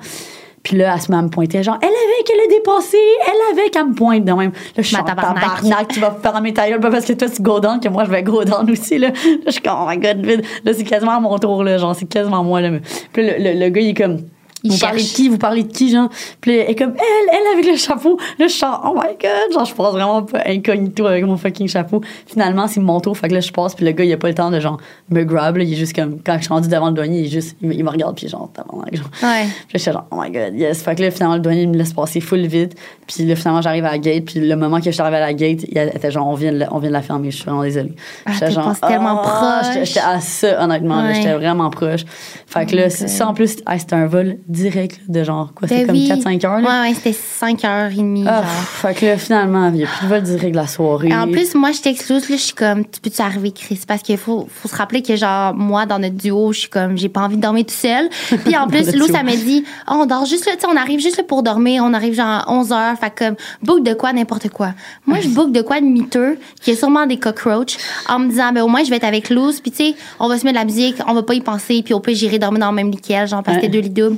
[0.61, 3.57] Puis là, elle se met à me pointer, genre, elle avait qu'elle a dépassé, elle
[3.57, 4.51] avait qu'elle me pointe de même.
[4.51, 5.87] Là, je suis en tabarnak.
[5.87, 8.09] tu vas fermer ta gueule, pas parce que toi, tu go down, que moi, je
[8.11, 9.07] vais go down aussi, là.
[9.07, 9.13] Là,
[9.45, 10.43] je suis comme, oh my god, vite.
[10.65, 12.71] Là, c'est quasiment à mon tour, là, genre, c'est quasiment moi, là.
[13.13, 14.17] Puis là, le, le, le gars, il est comme,
[14.63, 16.09] Il vous parlez de qui, vous parlez de qui, genre?
[16.41, 18.17] Puis elle est comme, elle, elle avec le chapeau.
[18.37, 21.37] Là, je suis genre, oh my god, genre, je passe vraiment pas incognito avec mon
[21.37, 22.01] fucking chapeau.
[22.27, 24.27] Finalement, c'est mon tour, fait que là, je passe, puis le gars, il a pas
[24.27, 24.77] le temps de, genre,
[25.09, 25.63] me grab, là.
[25.63, 27.83] Il est juste comme, quand je suis rendu devant le douanier, il est juste, il,
[27.83, 29.09] me- regarde, puis genre, tabarnak, genre.
[29.23, 29.43] Ouais.
[29.45, 30.81] Puis là, j'étais genre, oh my god, yes.
[30.83, 32.75] Fait que là, finalement, le douanier me laisse passer full vite.
[33.07, 34.25] Puis là, finalement, j'arrive à la gate.
[34.25, 36.51] Puis le moment que je suis arrivée à la gate, il était genre, on vient
[36.51, 37.31] de la, on vient de la fermer.
[37.31, 37.93] Je suis vraiment désolée.
[38.25, 39.85] Ah, J'étais genre, tellement ah, proche.
[39.87, 41.01] J'étais à ça, honnêtement.
[41.03, 41.15] Ouais.
[41.15, 42.01] J'étais vraiment proche.
[42.45, 43.09] Fait que Oh là, c'est- God.
[43.13, 46.37] ça, en plus, hey, c'était un vol direct de genre, quoi, c'était Ben comme oui.
[46.39, 46.59] 4-5 heures.
[46.61, 46.67] Là?
[46.83, 48.23] Ouais, ouais, c'était 5 heures et demie.
[48.27, 48.51] Ah, genre.
[48.51, 51.13] fait que là, finalement, il n'y a plus de vol direct de la soirée.
[51.15, 53.79] En plus, moi, je t'excluse, là, je suis comme, tu peux-tu arriver, Chris?
[53.87, 56.97] Parce qu'il faut, faut se rappeler que, genre, moi, dans notre duo, je suis comme,
[56.97, 58.09] j'ai pas envie de dormir tout seul.
[58.43, 60.75] Puis en plus, Lou, ça m'a dit, oh, on dort juste là, tu sais, on
[60.75, 62.97] arrive juste là pour dormir, on arrive genre à 11 heures.
[62.99, 64.73] Fait comme, book de quoi, n'importe quoi.
[65.05, 68.51] Moi, je book de quoi de miteux, qui est sûrement des cockroaches, en me disant,
[68.51, 70.55] ben, au moins, je vais être avec Luz, puis tu sais, on va se mettre
[70.59, 72.75] de la musique, on va pas y penser, puis au pire, j'irai dormir dans le
[72.75, 73.67] même lit qu'elle, genre, parce que Ouais.
[73.67, 74.17] c'était deux lits doubles.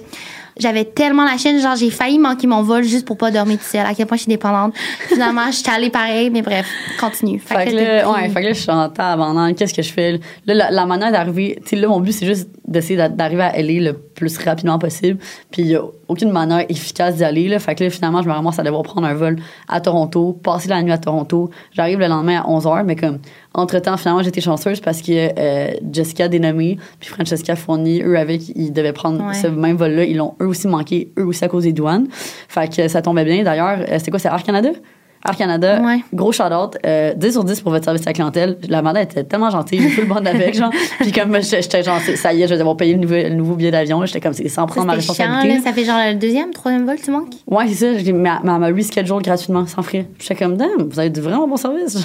[0.62, 3.64] J'avais tellement la chaîne, genre, j'ai failli manquer mon vol juste pour pas dormir tout
[3.66, 3.86] seul.
[3.86, 4.74] À quel point je suis dépendante.
[5.08, 6.68] Finalement, je suis allée pareil, mais bref,
[7.00, 7.40] continue.
[7.40, 9.54] Fait, que, là, ouais, fait que là, je suis en abandon.
[9.56, 10.20] Qu'est-ce que je fais?
[10.46, 13.62] Là, la, la manière d'arriver, tu sais, là, mon but, c'est juste d'essayer d'arriver à
[13.62, 15.18] LA le plus rapidement possible.
[15.52, 17.60] Puis, il y a aucune manière efficace d'y aller, là.
[17.60, 20.70] Fait que là, finalement, je me ramasse à devoir prendre un vol à Toronto, passer
[20.70, 21.50] la nuit à Toronto.
[21.74, 23.20] J'arrive le lendemain à 11h, mais comme,
[23.54, 28.72] entre-temps, finalement, j'étais chanceuse parce que euh, Jessica Dénommé puis Francesca Fournier, eux, avec, ils
[28.72, 29.34] devaient prendre Ouais.
[29.34, 30.04] ce même vol-là.
[30.06, 32.08] Ils l'ont eux aussi manqué, eux aussi à cause des douanes.
[32.48, 33.44] Fait que ça tombait bien.
[33.44, 34.20] D'ailleurs, euh, c'était quoi?
[34.20, 34.70] C'est Air Canada?
[35.24, 36.00] Air Canada, Ouais.
[36.12, 38.58] gros shout-out, euh, 10 sur 10 pour votre service à la clientèle.
[38.70, 40.72] La madame était tellement gentille, j'ai fait le bon avec, genre.
[41.00, 43.54] Puis comme j'étais genre, ça y est, je vais devoir payer le nouveau, le nouveau
[43.54, 44.04] billet d'avion.
[44.08, 45.62] J'étais comme, c'est sans prendre ma chiant, responsabilité.
[45.64, 47.36] Ça fait genre le deuxième, troisième vol, tu manques?
[47.46, 47.98] Ouais, c'est ça.
[48.00, 50.08] J'ai- Mais elle m'a reschedule gratuitement, sans frais.
[50.18, 52.00] J'étais comme, damn, vous avez du vraiment bon service.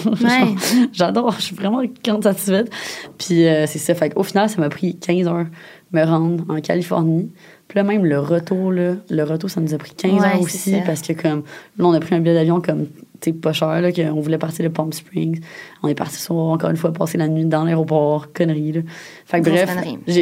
[0.93, 1.81] J'adore, je suis vraiment
[2.23, 2.71] satisfaite.
[3.19, 3.95] Puis euh, c'est ça.
[3.95, 5.47] Fait qu'au final, ça m'a pris 15 heures
[5.93, 7.31] me rendre en Californie.
[7.77, 10.43] Là, même le retour, là, le retour, ça nous a pris 15 Ouais, heures c'est
[10.43, 10.77] aussi.
[10.87, 11.43] Parce que comme,
[11.77, 12.87] là, on a pris un billet d'avion comme,
[13.21, 15.43] tu sais, pas cher, là, qu'on voulait partir de Palm Springs.
[15.87, 18.81] On est parti sur, encore une fois, passer la nuit dans l'aéroport, connerie, là.
[19.25, 19.71] Fait que bref,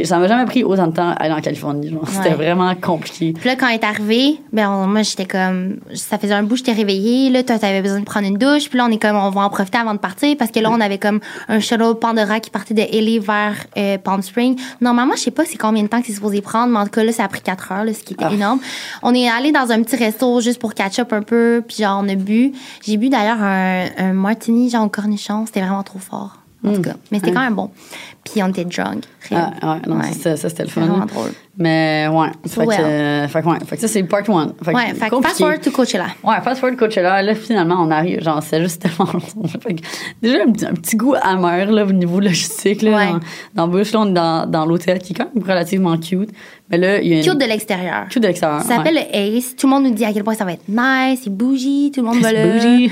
[0.05, 1.89] ça m'a jamais pris autant de temps à aller en Californie.
[1.91, 2.07] genre.
[2.07, 2.35] C'était Ouais.
[2.35, 3.33] vraiment compliqué.
[3.33, 5.77] Puis là, quand elle est arrivée, ben, on- moi, j'étais comme.
[5.95, 7.31] Ça faisait un bout, j'étais réveillée.
[7.31, 8.69] Là, toi, t'avais besoin de prendre une douche.
[8.69, 10.37] Puis là, on est comme, on va en profiter avant de partir.
[10.39, 13.97] Parce que là, on avait comme un shuttle Pandora qui partait de LA vers euh,
[13.99, 14.59] Palm Springs.
[14.81, 16.91] Normalement, je sais pas c'est combien de temps que c'est supposé prendre, mais en tout
[16.91, 18.33] cas, là, ça a pris 4 heures, là, ce qui était Ah.
[18.35, 18.61] énorme.
[19.03, 21.63] On est allé dans un petit resto juste pour catch up un peu.
[21.67, 22.53] Puis genre, on a bu.
[22.87, 25.45] J'ai bu d'ailleurs un, un martini, genre au cornichon.
[25.55, 26.39] C'était vraiment trop fort.
[26.67, 26.95] En tout cas.
[27.13, 27.71] Mais c'était quand même bon.
[28.25, 29.05] Puis on était drunk.
[29.31, 30.13] Ah, ouais, non, Ouais.
[30.13, 30.81] ça, ça, c'était le fun.
[30.81, 31.31] vraiment drôle.
[31.59, 32.29] Mais ouais.
[32.49, 32.81] Fait, que, well.
[32.81, 33.59] euh, fait que ouais.
[33.67, 34.55] Fait que ça, c'est part one.
[34.65, 36.07] Fait que Ouais, fait que fast forward to Coachella.
[36.25, 37.21] Ouais, fast forward Coachella.
[37.21, 38.23] Là, finalement, on arrive.
[38.23, 39.47] Genre, c'est juste tellement long.
[39.47, 39.83] Fait que
[40.23, 42.97] déjà, un petit, un petit goût amer, là, au niveau logistique, là.
[42.97, 43.11] Ouais.
[43.55, 46.31] Dans, dans Bush, là, on est dans, dans l'hôtel qui est quand même relativement cute.
[46.71, 47.25] Mais là, il y a une.
[47.25, 48.07] Cute de l'extérieur.
[48.09, 48.63] Cute de l'extérieur.
[48.63, 49.55] Ça s'appelle le Ace.
[49.55, 52.01] Tout le monde nous dit à quel point ça va être nice, c'est bougie, tout
[52.01, 52.55] le monde va C'est là.
[52.55, 52.89] bougie.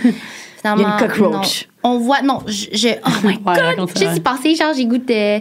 [0.60, 1.68] Finalement, Il y a une cockroach.
[1.84, 5.40] On voit, non, je, je- oh my Ouais, god, j'ai passé, genre, j'ai goût de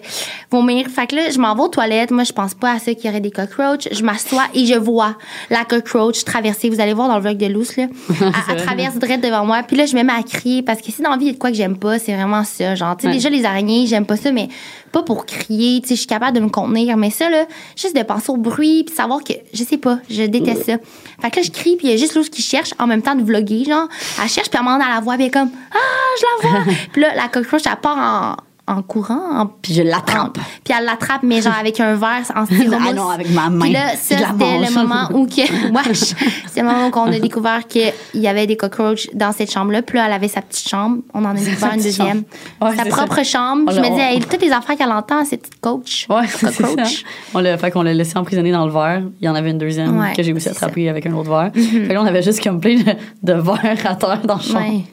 [0.50, 0.88] vomir.
[0.88, 2.12] Fait que là, je m'en vais aux toilettes.
[2.12, 3.88] Moi, je pense pas à ça qu'il y aurait des cockroaches.
[3.92, 5.16] Je m'assois et je vois
[5.50, 6.70] la cockroach traverser.
[6.70, 7.86] Vous allez voir dans le vlog de Luce, là.
[8.10, 9.62] Elle, elle traverse direct devant moi.
[9.68, 11.30] Puis là, je me mets à crier parce que si dans la vie, il y
[11.32, 12.76] a de quoi que j'aime pas, c'est vraiment ça.
[12.76, 13.14] Genre, tu sais, Ouais.
[13.14, 14.48] déjà, les araignées, j'aime pas ça, mais
[14.92, 15.80] pas pour crier.
[15.82, 16.98] Tu sais, je suis capable de me contenir.
[16.98, 20.24] Mais ça, là, juste de penser au bruit puis savoir que, je sais pas, je
[20.24, 20.74] déteste ça.
[21.22, 23.02] Fait que là, je crie puis il y a juste Luce qui cherche en même
[23.02, 23.88] temps de vlogger, genre.
[24.22, 25.78] Elle cherche puis elle m'en à la voix est comme, ah,
[26.20, 26.74] je la vois.
[26.92, 27.28] puis là, la
[27.68, 30.38] elle part en, courant, en Puis je l'attrape.
[30.64, 32.80] puis elle l'attrape, mais genre avec un verre en styromousse.
[32.90, 33.66] Ah non, avec ma main.
[33.66, 35.42] Puis là, ça, c'était le moment où que,
[35.74, 36.14] wesh,
[36.48, 39.82] c'est le moment où on a découvert qu'il y avait des cockroaches dans cette chambre-là.
[39.82, 41.00] Puis là, elle avait sa petite chambre.
[41.14, 42.24] On en a découvert une deuxième.
[42.62, 43.24] Ouais, sa propre ça.
[43.24, 43.64] chambre.
[43.68, 46.08] On Je me disais, hey, toutes les affaires qu'elle entend, cette petite coach.
[46.10, 47.04] Ouais, cockroach.
[47.34, 49.04] On l'a, fait qu'on l'a laissé emprisonner dans le verre.
[49.20, 51.52] Il y en avait une deuxième Ouais, que j'ai aussi attrapée avec un autre verre.
[51.54, 52.84] Fait que là, on avait juste comme plein de,
[53.24, 54.60] de verres à terre dans le champ.
[54.60, 54.84] Ouais.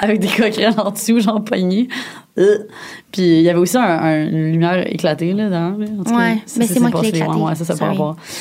[0.00, 1.88] Avec des coquerelles en dessous, genre poignées.
[2.38, 2.58] Euh.
[3.10, 5.76] Puis il y avait aussi un, un- une lumière éclatée, là, dedans.
[5.78, 5.86] là.
[6.00, 7.30] En tout cas, Ouais, ça, mais c'est moi qui l'ai éclaté.
[7.32, 7.96] Ouais, ouais, ça, ça peut Sorry.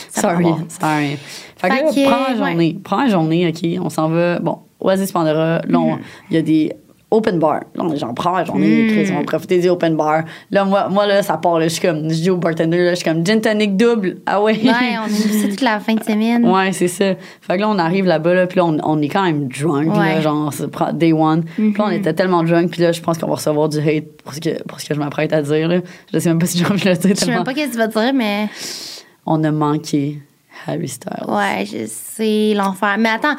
[0.10, 0.54] Ça peut Sorry.
[0.70, 1.18] Sorry.
[1.58, 2.38] Fait que là, première ouais.
[2.38, 2.80] journée.
[2.84, 4.40] Première journée, OK, on s'en va.
[4.40, 5.60] Bon, Oasis Pandora.
[5.60, 5.76] Là, Mhm.
[5.76, 5.98] on-
[6.30, 6.72] il y a des
[7.12, 7.56] open bar.
[7.76, 8.88] Là, on est genre première journée, Mm.
[8.92, 10.24] Chris, on va profiter des open bar.
[10.50, 12.92] Là, moi, moi là, ça part, là, je suis comme, je dis au bartender, là,
[12.92, 14.18] je suis comme gin tonic double.
[14.26, 14.54] Ah ouais.
[14.64, 14.72] Ouais,
[15.06, 16.46] on ça toute la fin de semaine.
[16.50, 17.16] Ouais, c'est ça.
[17.42, 19.96] Fait que là, on arrive là-bas, là, puis là, on, on est quand même drunk,
[19.96, 20.54] là, genre,
[20.94, 21.44] day one.
[21.56, 24.06] Puis là, on était tellement drunk, puis là, je pense qu'on va recevoir du hate
[24.24, 25.80] pour ce que, pour ce que je m'apprête à dire, là.
[26.14, 27.68] Je sais même pas si j'ai envie de le dire Je sais même pas qu'est-ce
[27.68, 28.48] que tu vas dire, mais
[29.26, 30.20] On a manqué
[30.68, 31.12] Harry Styles.
[31.28, 32.96] ouais, je sais, l'enfer.
[33.00, 33.36] Mais attends,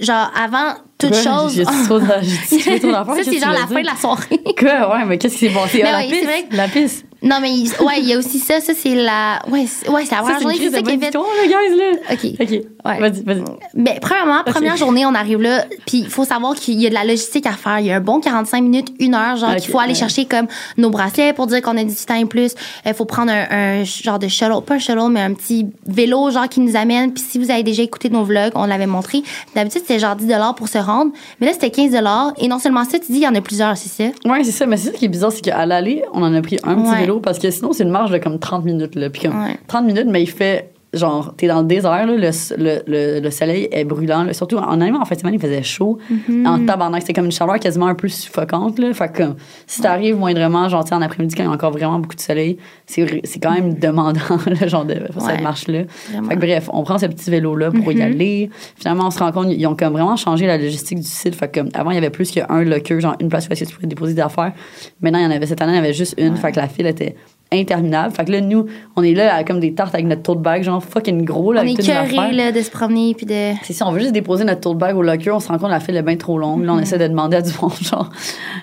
[0.00, 1.54] genre, avant toute chose.
[1.54, 4.40] J'ai trop d'affaires, ça, c'est genre la fin de la soirée.
[4.58, 4.96] Quoi?
[4.96, 5.82] Ouais, mais qu'est-ce qui s'est passé?
[5.82, 6.28] Ah, la piste.
[6.52, 7.06] La piste.
[7.24, 8.60] Non, mais il- ouais, il y a aussi ça.
[8.60, 9.40] Ça, c'est la.
[9.50, 10.56] Ouais, c'est ouais, c'est la première journée.
[10.58, 11.06] C'est ça qui est fait.
[11.06, 12.12] histoire, là, guys, là.
[12.12, 12.40] OK.
[12.40, 12.50] OK.
[12.84, 13.00] Ouais.
[13.00, 13.44] Vas-y, vas-y.
[13.74, 16.94] Mais premièrement, première journée, on arrive là, puis il faut savoir qu'il y a de
[16.94, 17.78] la logistique à faire.
[17.80, 19.98] Il y a un bon 45 minutes, une heure, genre qu'il faut aller ouais.
[19.98, 22.54] chercher comme nos bracelets pour dire qu'on a 18 ans et plus.
[22.84, 23.46] Il faut prendre un,
[23.80, 27.14] un genre de shuttle, pas un shuttle, mais un petit vélo genre qui nous amène.
[27.14, 29.22] Puis si vous avez déjà écouté nos vlogs, on l'avait montré.
[29.54, 31.94] D'habitude, c'était genre 10 pour se rendre, mais là c'était 15
[32.38, 34.10] Et non seulement ça, tu dis il y en a plusieurs, c'est ça?
[34.28, 34.66] Ouais, c'est ça.
[34.66, 36.90] Mais c'est ça qui est bizarre, c'est qu'à l'aller, on en a pris un petit
[36.90, 37.06] Ouais.
[37.14, 38.94] Vélo parce que sinon, c'est une marche de comme 30 minutes.
[38.94, 39.10] Là.
[39.10, 39.56] Puis comme Ouais.
[39.66, 43.30] 30 minutes, mais il fait genre, t'es dans le désert, là, le, le, le, le
[43.30, 44.24] soleil est brûlant.
[44.24, 44.32] là.
[44.32, 45.98] Surtout en arrivant en semaine, il faisait chaud.
[46.10, 46.46] Mm-hmm.
[46.46, 48.78] En tabarnak, c'était comme une chaleur quasiment un peu suffocante.
[48.78, 48.92] Là.
[48.94, 51.98] Fait que comme, si t'arrives moindrement, genre, en après-midi, quand il y a encore vraiment
[51.98, 54.20] beaucoup de soleil, c'est c'est quand même demandant,
[54.60, 55.08] le genre de Ouais.
[55.18, 55.84] cette marche-là.
[56.28, 58.50] Fait que bref, on prend ce petit vélo-là pour y aller.
[58.76, 61.34] Finalement, on se rend compte, ils ont comme vraiment changé la logistique du site.
[61.34, 63.64] Fait que comme, avant, il y avait plus qu'un locker, genre une place où tu
[63.66, 64.52] pouvais déposer des affaires.
[65.00, 66.36] Maintenant, il y en avait, cette année, il y en avait juste une.
[66.36, 67.14] Fait que la file était
[67.52, 68.12] interminable.
[68.14, 70.62] Fait que là, nous, on est là à- comme des tartes avec notre tote bag,
[70.62, 72.08] genre fucking gros, là, On est avec affaires.
[72.08, 73.52] curé, là, de se promener, puis de.
[73.62, 75.68] C'est ça, on veut juste déposer notre tote bag au locker, on se rend compte
[75.68, 76.64] que la file est bien trop longue.
[76.64, 78.10] Là, on essaie de demander à du monde, genre,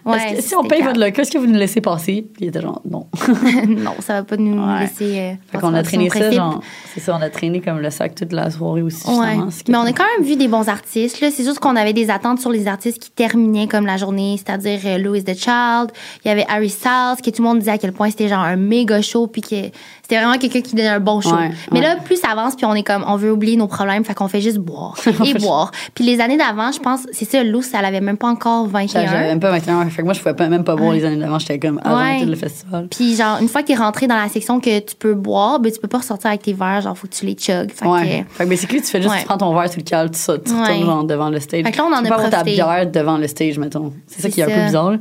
[0.06, 0.88] Ouais, que si on paye calme.
[0.94, 2.26] votre locker, est-ce que vous nous laissez passer?
[2.34, 3.08] Puis il était genre, non.
[3.68, 4.82] non, ça va pas nous Ouais.
[4.82, 5.20] laisser.
[5.20, 6.62] euh, Fait qu'on a traîné ça, genre,
[6.94, 9.36] c'est ça, on a traîné comme le sac toute la soirée aussi, Ouais.
[9.68, 11.22] Mais est on a quand même vu des bons artistes.
[11.22, 11.30] là.
[11.32, 14.80] C'est juste qu'on avait des attentes sur les artistes qui terminaient comme la journée, c'est-à-dire
[14.86, 15.92] euh, Louis the Child.
[16.26, 18.40] Il y avait Harry Styles, que tout le monde disait à quel point c'était genre
[18.40, 19.56] un méga show, puis que
[20.02, 21.36] c'était vraiment quelqu'un qui donnait un bon show.
[21.36, 21.86] Ouais, Mais ouais.
[21.86, 24.28] là, plus ça avance, puis on est comme, on veut oublier nos problèmes, fait qu'on
[24.28, 25.72] fait juste boire et boire.
[25.96, 29.06] Puis les années d'avant, je pense, c'est ça, Lou, elle avait même pas encore J'avais
[29.06, 29.22] 21.
[29.22, 31.40] même pas 21 Fait que moi, je pouvais pas, même pas boire les années d'avant.
[31.40, 32.20] J'étais comme avant Ouais.
[32.22, 32.88] tout le festival.
[32.92, 35.72] Puis genre, une fois que t'es rentré dans la section que tu peux boire, ben
[35.72, 37.72] tu peux pas ressortir avec tes verres, genre, faut que tu les chugs.
[37.72, 38.26] Fait Ouais.
[38.30, 39.20] que- Fait que basically, tu fais juste, Ouais.
[39.22, 40.62] tu prends ton verre, tu le cales, tu sautes, tu Ouais.
[40.64, 41.64] retournes genre devant le stage.
[41.64, 42.56] Fait que là, on en tu a avoir ta profité.
[42.56, 43.94] bière devant le stage, mettons.
[44.08, 44.66] C'est ça qui est un peu ça.
[44.66, 44.94] bizarre.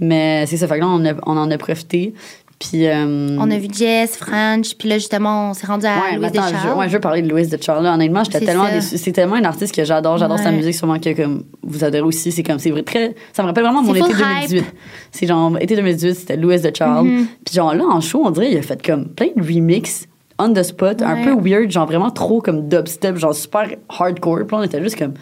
[0.00, 0.66] Mais c'est ça.
[0.66, 2.12] Fait que là, on, a- on en a profité.
[2.58, 2.86] Puis.
[2.86, 6.20] euh, On a vu Jess, French, puis là, justement, on s'est rendu à Ouais, Louis
[6.20, 6.78] mais attends, je, Deschamps.
[6.78, 7.86] ouais, je veux parler de Louise de Charles.
[7.86, 8.72] Honnêtement, j'étais C'est tellement ça.
[8.72, 8.98] déçue.
[8.98, 10.18] C'est tellement un artiste que j'adore.
[10.18, 12.32] J'adore sa musique, sûrement que comme vous adorez aussi.
[12.32, 13.14] C'est comme, c'est vrai, très.
[13.32, 14.48] Ça me rappelle vraiment mon été full hype.
[14.50, 14.64] 2018.
[15.12, 17.06] C'est genre, été 2018, c'était Louise de Charles.
[17.06, 17.26] Mm-hmm.
[17.44, 20.06] Puis genre, là, en show, on dirait, il a fait comme plein de remix
[20.38, 24.40] on the spot, un peu weird, genre vraiment trop comme dubstep, genre super hardcore.
[24.46, 25.14] Puis on était juste comme,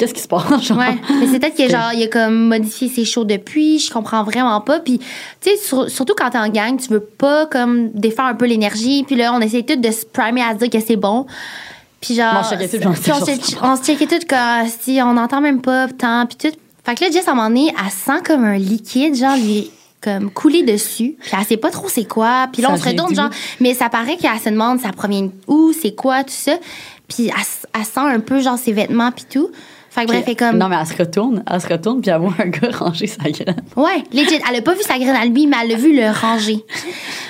[0.00, 0.62] qu'est-ce qui se passe?
[0.62, 3.92] Genre, Ouais, mais c'est peut-être que genre il a comme modifié ses shows depuis, je
[3.92, 4.80] comprends vraiment pas.
[4.80, 8.34] Puis tu sais sur- surtout quand t'es en gang, tu veux pas comme défaire un
[8.34, 9.04] peu l'énergie.
[9.06, 11.26] Puis là on essaie tout de se primer à se dire que c'est bon.
[12.00, 12.32] Puis genre
[12.78, 15.86] tout, puis on, se- genre- on se checkait tout comme si on n'entend même pas
[15.88, 16.56] tant puis tout.
[16.84, 19.70] Fait que là Jess à un moment donné, elle sent comme un liquide genre lui
[20.00, 23.14] comme couler dessus, puis elle sait pas trop c'est quoi, puis là on se retourne
[23.14, 26.52] genre mais ça paraît qu'elle se demande ça provient où, c'est quoi tout ça.
[27.06, 27.34] Puis elle,
[27.78, 29.50] elle sent un peu genre ses vêtements puis tout.
[29.92, 32.10] Fait que bref, elle est comme Non, mais elle se retourne, elle se retourne, puis
[32.12, 33.56] elle voit un gars ranger sa graine.
[33.76, 34.38] Ouais, legit.
[34.48, 36.64] Elle a pas vu sa graine à lui, mais elle l'a vu le ranger.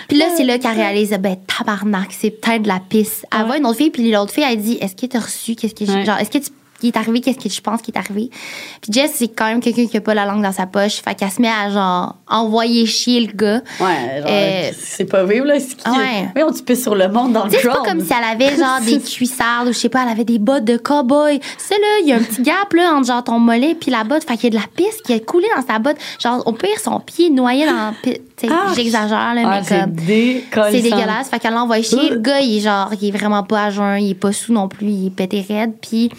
[0.08, 3.24] Puis là, c'est là qu'elle réalise, ben, tabarnak, c'est peut-être de la pisse.
[3.36, 5.74] Elle voit une autre fille, puis l'autre fille, elle dit, est-ce que t'as reçu, qu'est-ce
[5.74, 6.04] que, Ouais.
[6.04, 8.30] genre, est-ce que tu, qui est arrivé, qu'est-ce que je pense qui est arrivé.
[8.80, 11.00] Puis Jess, c'est quand même quelqu'un qui a pas la langue dans sa poche.
[11.02, 13.60] Fait qu'elle se met à, genre, envoyer chier le gars.
[13.80, 15.60] Ouais, genre, Euh, c'est pas vivre, là.
[15.60, 15.88] C'est qui?
[15.90, 16.28] Ouais.
[16.34, 18.56] Oui, on tu pisses sur le monde dans le c'est pas comme si elle avait
[18.56, 21.40] genre des cuissardes ou je sais pas, elle avait des bottes de cow-boy.
[21.58, 24.04] C'est là, il y a un petit gap là entre genre ton mollet puis la
[24.04, 25.96] botte, fait qu'il y a de la pisse qui a coulé dans sa botte.
[26.22, 27.92] Genre au pire son pied noyé dans
[28.48, 28.72] Ah!
[28.74, 29.80] j'exagère là, Ah, mais c'est
[30.50, 31.28] comme c'est dégueulasse.
[31.28, 32.10] Fait qu'elle l'envoie chier.
[32.10, 34.52] Le gars, il est genre, il est vraiment pas à jeun, il est pas sous
[34.52, 35.72] non plus, il est pété raide.
[35.80, 36.10] Puis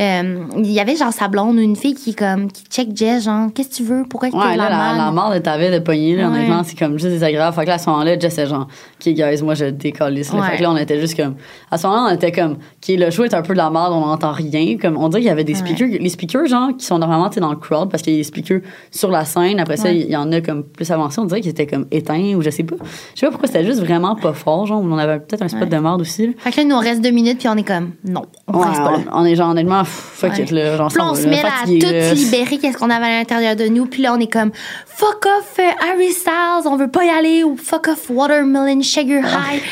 [0.00, 3.48] euh, il y avait genre sa blonde une fille qui comme qui check Jess, genre,
[3.54, 5.72] qu'est-ce que tu veux, pourquoi tu Ouais, de là, la la, mort de ta ville
[5.72, 6.36] de poignée, là, Ouais.
[6.36, 7.54] honnêtement, c'est comme juste désagréable.
[7.54, 10.32] Fait que là, à ce moment-là, Jess, c'est genre, OK, guys, moi, je décollisse.
[10.32, 10.40] là.
[10.40, 10.46] Ouais.
[10.50, 11.34] Fait que là, on était juste comme,
[11.70, 13.92] à ce moment-là, on était comme, OK, le show est un peu de la merde,
[13.92, 14.76] on n'entend rien.
[14.80, 17.40] Comme, on dirait qu'il y avait des speakers, les speakers, genre, qui sont normalement, tu
[17.40, 18.60] dans le crowd, parce qu'il y a des speakers
[18.90, 19.60] sur la scène.
[19.60, 21.20] Après ça, il y en a comme plus avancés.
[21.20, 22.76] On dirait qu'ils étaient comme éteints ou je sais pas.
[23.14, 25.68] Je sais pas pourquoi c'était juste vraiment pas fort, genre, on avait peut-être un spot
[25.68, 26.32] de merde aussi, là.
[26.38, 28.78] Fait que là, il nous reste deux minutes, puis on est comme, non, on reste
[28.82, 28.98] pas là.
[29.12, 30.42] on, est genre, honnêtement, fuck Ouais.
[30.42, 30.76] it, là.
[30.76, 33.66] Genre, Puis là, on se met à tout libérer qu'est-ce qu'on avait à l'intérieur de
[33.66, 33.86] nous.
[33.86, 34.50] Puis là, on est comme
[34.86, 39.62] fuck off Harry Styles, on veut pas y aller ou fuck off Watermelon Sugar High.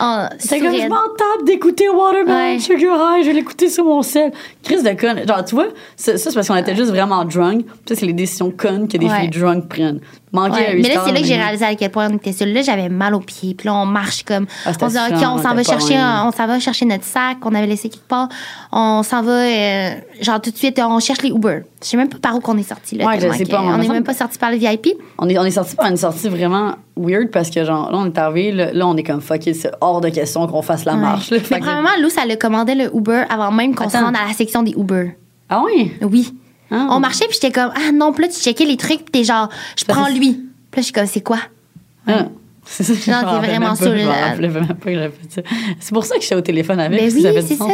[0.00, 2.58] Ah, C'est comme je m'en tape d'écouter Watermelon Ouais.
[2.60, 4.30] Sugar High, je vais l'écouter sur mon sel.
[4.62, 5.26] Crise de conne.
[5.26, 7.64] Genre, tu vois, ça, c'est parce qu'on était juste vraiment drunk.
[7.88, 10.00] Ça, c'est les décisions connes que des filles drunk prennent.
[10.32, 12.32] Manquer Ouais, Harry mais là, c'est là que j'ai réalisé à quel point on était
[12.32, 12.52] seul.
[12.52, 13.54] Là, j'avais mal aux pieds.
[13.54, 14.46] Puis là, on marche comme.
[14.66, 16.84] Ah, on se dit, OK, on s'en on va chercher, un- on s'en va chercher
[16.84, 18.28] notre sac qu'on avait laissé quelque part.
[18.72, 21.60] On s'en va, euh, genre, tout de suite, on cherche les Uber.
[21.82, 23.06] Je sais même pas par où qu'on est sorti, là.
[23.06, 24.88] Ouais, je sais pas, on me est même pas sorti par le VIP.
[25.18, 28.06] On est, on est sorti par une sortie vraiment weird parce que, genre, là, on
[28.06, 30.94] est arrivé, là, là, on est comme fucké, c'est hors de question qu'on fasse la
[30.94, 31.00] Ouais.
[31.00, 31.30] marche.
[31.30, 34.16] Là, Mais que- probablement, Lou, ça le commandait le Uber avant même qu'on se rende
[34.16, 35.16] à la section des Uber.
[35.48, 35.92] Ah oui?
[36.02, 36.34] Oui.
[36.70, 36.88] Ah.
[36.90, 39.24] On marchait, puis j'étais comme, ah non, puis là, tu checkais les trucs, puis t'es
[39.24, 40.32] genre, je prends lui.
[40.70, 41.38] Puis là, je suis comme, c'est quoi?
[42.06, 42.26] Ah.
[42.70, 43.86] C'est ça, je Non, t'es vraiment ça.
[45.80, 47.00] C'est pour ça que j'étais au téléphone avec.
[47.00, 47.64] Ben parce que oui, c'est ça.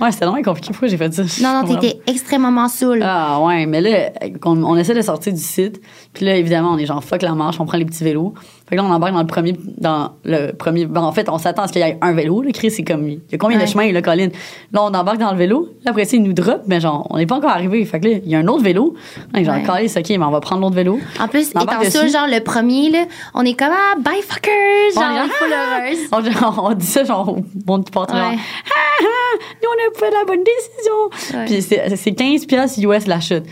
[0.00, 0.70] Ouais, c'était vraiment compliqué.
[0.70, 1.22] Pourquoi j'ai fait ça?
[1.42, 3.00] Non, non, t'étais extrêmement saoul.
[3.04, 4.10] Ah ouais, mais là,
[4.44, 5.80] on, on essaie de sortir du site.
[6.12, 8.34] Puis là, évidemment, on est genre fuck la marche, on prend les petits vélos.
[8.72, 9.54] Fait que là, on embarque dans le premier.
[9.76, 12.40] Dans le premier ben, en fait, on s'attend à ce qu'il y ait un vélo.
[12.40, 13.06] Le Chris, c'est comme.
[13.06, 13.64] Il y a combien Ouais.
[13.64, 14.28] de chemins, là, Colin?
[14.72, 15.68] Là, on embarque dans le vélo.
[15.84, 17.84] Là, après ça, il nous drop, mais genre, on n'est pas encore arrivé.
[17.84, 18.94] Fait que là, il y a un autre vélo.
[19.34, 19.56] Genre.
[19.66, 20.98] Colin, c'est OK, mais on va prendre l'autre vélo.
[21.20, 22.08] En plus, étant dessus.
[22.10, 23.04] genre, le premier, là,
[23.34, 24.94] on est comme, ah, bye fuckers!
[24.94, 26.42] Genre, On est on heureuse.
[26.58, 28.36] On, on dit ça, genre, au monde qui porte genre, Ouais.
[28.38, 31.38] ah, ah, nous, on a fait la bonne décision.
[31.38, 31.44] Ouais.
[31.44, 33.44] Puis c'est c'est 15 piastres US la chute.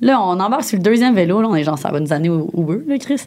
[0.00, 1.40] Là, on embarque sur le deuxième vélo.
[1.40, 3.20] Là, on est genre, ça va nous amener au Uber, là, Chris.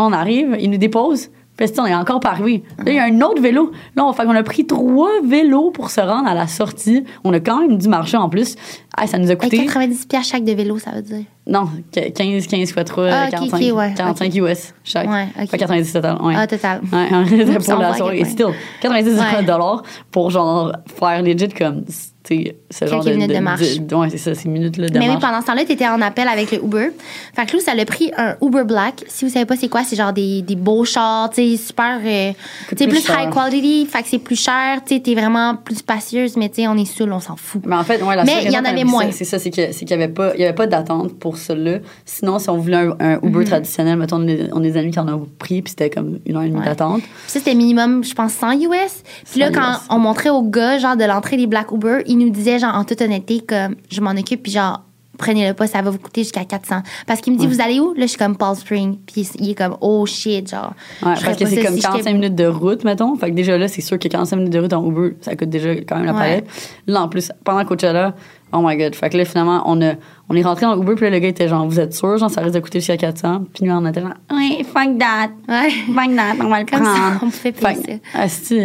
[0.00, 1.28] On arrive, il nous dépose.
[1.56, 2.62] Puis on est encore pas arrivé.
[2.78, 3.72] Là, il y a un autre vélo.
[3.96, 7.02] Là, on, fait qu'on a pris trois vélos pour se rendre à la sortie.
[7.24, 8.54] On a quand même dû marcher en plus
[8.96, 9.64] Ah, ça nous a Hey, coûté.
[9.64, 11.24] 90 piastres chaque de vélo, ça veut dire.
[11.48, 13.56] Non, que- 15, 15 fois 3, Ah, ok, 45.
[13.72, 15.10] ok, ouais, 45 US chaque.
[15.10, 15.50] Ouais, ok.
[15.50, 16.18] Pas 90 total.
[16.22, 16.34] Ouais.
[16.36, 16.80] Ah, total.
[16.92, 18.24] Ouais, pour la soirée.
[18.24, 18.46] still,
[18.80, 19.42] 90 Ouais.
[19.42, 19.82] dollars
[20.12, 21.84] pour genre faire legit comme,
[22.28, 23.10] sais, ce genre de.
[23.10, 23.62] minutes de marche.
[23.92, 26.28] ouais, c'est ça, ces minutes-là de Mais oui, pendant ce temps-là, tu étais en appel
[26.28, 26.90] avec le Uber.
[27.34, 29.04] Fait que là, ça l'a pris un Uber Black.
[29.08, 31.98] Si vous savez pas c'est quoi, c'est genre des, des beaux chars, tu sais, super.
[32.04, 32.32] euh,
[32.70, 33.86] tu sais, plus plus high quality.
[33.86, 34.80] Fait que c'est plus cher.
[34.86, 37.62] Tu sais, t'es vraiment plus spacieuse, mais tu sais, on est saoul, on s'en fout.
[37.66, 39.10] Mais en fait, ouais, la Mais il y en avait moins.
[39.10, 41.78] C'est ça, c'est qu'il n'y avait pas, il y avait pas d'attente pour cela.
[42.04, 43.20] Sinon, si on voulait un, un Mhm.
[43.30, 45.90] Uber traditionnel, mettons, on est, on est des amis qui en ont pris, puis c'était
[45.90, 46.64] comme une heure et demie Ouais.
[46.64, 47.02] d'attente.
[47.26, 49.02] Ça, c'était minimum, je pense, 100 US.
[49.30, 49.78] Puis là, 100 quand US.
[49.90, 52.84] on montrait au gars, genre, de l'entrée des Black Uber, il nous disait, genre, en
[52.84, 54.82] toute honnêteté, que je m'en occupe, puis genre,
[55.18, 56.76] prenez-le pas, ça va vous coûter jusqu'à 400.
[57.06, 57.92] Parce qu'il me dit, vous allez où?
[57.94, 58.98] Là, je suis comme Paul Spring.
[59.04, 60.74] Puis il est comme, oh shit, genre.
[61.02, 63.16] Ouais, parce que c'est comme si j'étais 45 minutes de route, mettons.
[63.16, 65.50] Fait que déjà là, c'est sûr que 45 minutes de route en Uber, ça coûte
[65.50, 66.18] déjà quand même la Ouais.
[66.18, 66.46] palette.
[66.86, 68.14] Là, en plus, pendant Coachella,
[68.52, 68.94] oh my god.
[68.94, 69.94] Fait que là, finalement, on, a,
[70.28, 72.30] on est rentré en Uber, puis là, le gars était genre, vous êtes sûr, genre,
[72.30, 73.46] ça risque de coûter jusqu'à 400.
[73.52, 75.30] Puis nous, on était genre, oui, fuck that.
[75.48, 75.70] Ouais.
[75.86, 77.18] Fuck that, on va le Comme ça, prendre.
[77.22, 77.98] on me fait plaisir.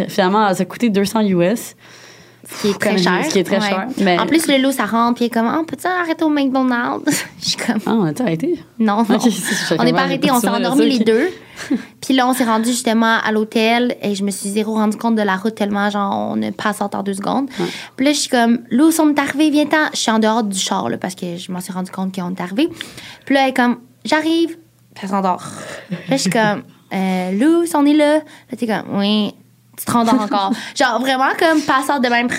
[0.08, 1.74] finalement, ça a coûté 200 US.
[2.48, 3.24] Ce qui est très Comme- cher.
[3.24, 5.30] ce qui est très cher, mais- En plus, le loup, ça rentre, puis il est
[5.30, 7.24] comme, oh, peut-tu arrêter au McDonald's?
[7.40, 8.58] je suis comme, Ah, on a-tu arrêté?
[8.78, 11.28] non, on n'est pas arrêté, on s'est endormis les deux.
[12.00, 15.14] puis là, on s'est rendu justement à l'hôtel et je me suis zéro rendu compte
[15.14, 17.48] de la route tellement, genre, on a passé en deux secondes.
[17.96, 19.90] Puis là, je suis comme, Lou, on est arrivé, viens-t'en.
[19.92, 22.30] Je suis en dehors du char, là, parce que je m'en suis rendu compte qu'on
[22.34, 22.68] est arrivé.
[23.24, 24.56] Puis là, elle est comme, j'arrive.
[24.94, 25.44] Puis elle s'endort.
[25.90, 28.14] Là, je suis comme, euh, Lou, on est là.
[28.16, 29.34] Là, t'es comme, oui.
[29.76, 30.52] Tu te rendors encore.
[30.74, 32.28] genre, vraiment comme passeur de même.
[32.28, 32.38] Puis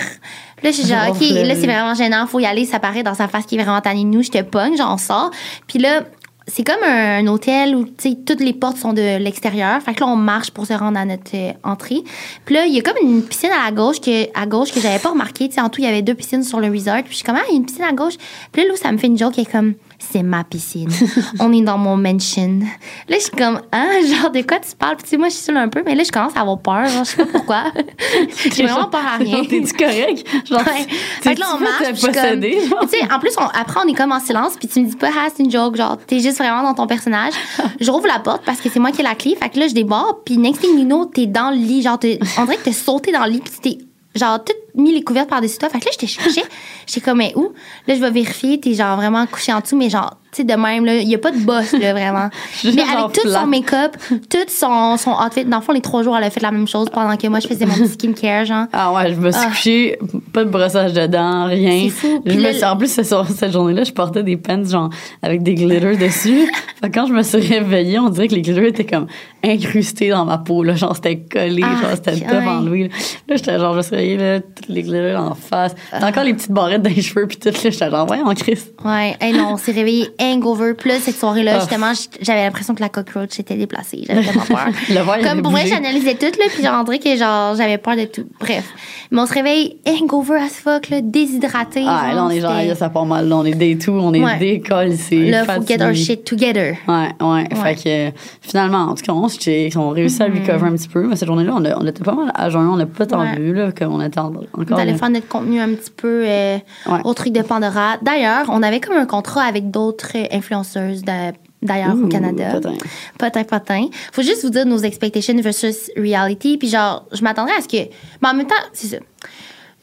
[0.62, 2.26] là, je suis genre, OK, là, c'est vraiment gênant.
[2.26, 2.64] Faut y aller.
[2.64, 4.22] Ça paraît dans sa face qui est vraiment tannée de nous.
[4.22, 5.30] Je te pogne, genre, on sort.
[5.66, 6.02] Puis là,
[6.48, 9.82] c'est comme un, un hôtel où, tu sais, toutes les portes sont de l'extérieur.
[9.82, 12.02] Fait que là, on marche pour se rendre à notre euh, entrée.
[12.44, 14.80] Puis là, il y a comme une piscine à la gauche que, à gauche que
[14.80, 15.48] j'avais pas remarqué.
[15.48, 17.02] Tu sais, en tout, il y avait deux piscines sur le resort.
[17.02, 18.14] Puis je suis comme, ah, il y a une piscine à gauche.
[18.52, 20.90] Puis là, Lou, ça me fait une joke qui est comme, c'est ma piscine.
[21.40, 22.60] on est dans mon mansion.
[23.08, 23.86] Là, je suis comme, ah,
[24.22, 24.96] genre, de quoi tu parles?
[24.96, 26.58] Puis tu sais, moi, je suis seule un peu, mais là, je commence à avoir
[26.58, 26.86] peur.
[26.86, 27.64] Genre, je sais pas pourquoi.
[28.54, 29.42] J'ai vraiment peur à rien.
[29.44, 30.26] T'es-tu correct?
[30.48, 30.86] Genre, Ouais.
[31.20, 32.00] Fait que là, on marche.
[32.00, 32.88] posséder, comme-?
[32.88, 34.96] Tu sais, en plus, on- après, on est comme en silence, puis tu me dis
[34.96, 35.76] pas, ah, c'est une joke.
[35.76, 37.32] Genre, t'es juste vraiment dans ton personnage.
[37.80, 39.36] Je rouvre la porte parce que c'est moi qui ai la clé.
[39.40, 41.82] Fait que là, je déborde, puis next thing you know, t'es dans le lit.
[41.82, 43.78] Genre, t'es- on dirait que t'es sauté dans le lit, puis t'es,
[44.16, 45.68] genre, tout mis les couvertes par-dessus toi.
[45.68, 46.42] Fait que là, je t'ai cherché.
[46.86, 47.52] J'étais comme, mais où?
[47.86, 50.86] Là, je vais vérifier, t'es genre vraiment couché en dessous, mais genre, sais, de même,
[50.86, 52.28] il y a pas de boss, là, vraiment.
[52.64, 53.96] Mais avec tout son make-up,
[54.30, 55.44] tout son, son outfit.
[55.44, 57.40] Dans le fond, les trois jours, elle a fait la même chose pendant que moi,
[57.40, 58.66] je faisais mon petit skincare, genre.
[58.72, 59.48] Ah ouais, je me suis Ah.
[59.48, 59.98] couchée,
[60.32, 61.80] pas de brossage de dents, rien.
[61.84, 62.22] C'est fou.
[62.24, 64.90] Je Puis me suis- en plus, sur cette journée-là, je portais des pants genre
[65.22, 66.50] avec des glitters dessus.
[66.80, 69.06] fait quand je me suis réveillée, on dirait que les glitters étaient comme
[69.44, 70.62] incrustés dans ma peau.
[70.62, 72.20] Là, genre, c'était collé, Ah, genre, c'était ouais.
[72.30, 72.82] top enlevé.
[72.84, 72.88] Là,
[73.28, 75.74] Là, j'étais genre, je me suis réveillée, là, les glitters en face.
[75.92, 78.72] Encore les petites barrettes dans les cheveux, puis tout, là, j'étais genre, ouais, en crise.
[78.84, 80.74] Ouais, hey non, on s'est réveillé hangover.
[80.74, 84.04] Puis là, cette soirée-là, justement, j'avais l'impression que la cockroach était déplacée.
[84.06, 84.66] J'avais tellement peur.
[84.88, 87.96] Le Comme pour vrai, j'analysais tout, là, puis genre, on dirait que genre, j'avais peur
[87.96, 88.26] de tout.
[88.40, 88.64] Bref.
[89.10, 91.84] Mais on se réveille hangover as fuck, là, déshydraté.
[91.86, 93.28] Ah, là, on est genre, ça part mal.
[93.28, 94.38] Là, on est day two, on est Ouais.
[94.38, 96.76] décollé, c'est Là, faut get our shit together.
[96.88, 97.74] Ouais, ouais, Fait
[98.12, 101.06] que finalement, en tout cas, on, on réussit à recover un petit peu.
[101.06, 103.38] Mais cette journée-là, on, on était pas mal à jeun, on n'a pas tant Mm-hmm.
[103.40, 104.78] Vu, là, comme on était en- On encore.
[104.78, 104.98] allait là.
[104.98, 106.58] faire notre contenu un petit peu euh,
[107.04, 107.96] au truc de Pandora.
[108.02, 112.52] D'ailleurs, on avait comme un contrat avec d'autres influenceuses de- d'ailleurs au Canada.
[112.52, 112.74] potin.
[113.18, 113.86] Potin, potin.
[114.12, 116.58] Faut juste vous dire nos expectations versus reality.
[116.58, 117.88] Puis genre, je m'attendrais à ce que.
[118.22, 118.96] Mais en même temps, c'est ça.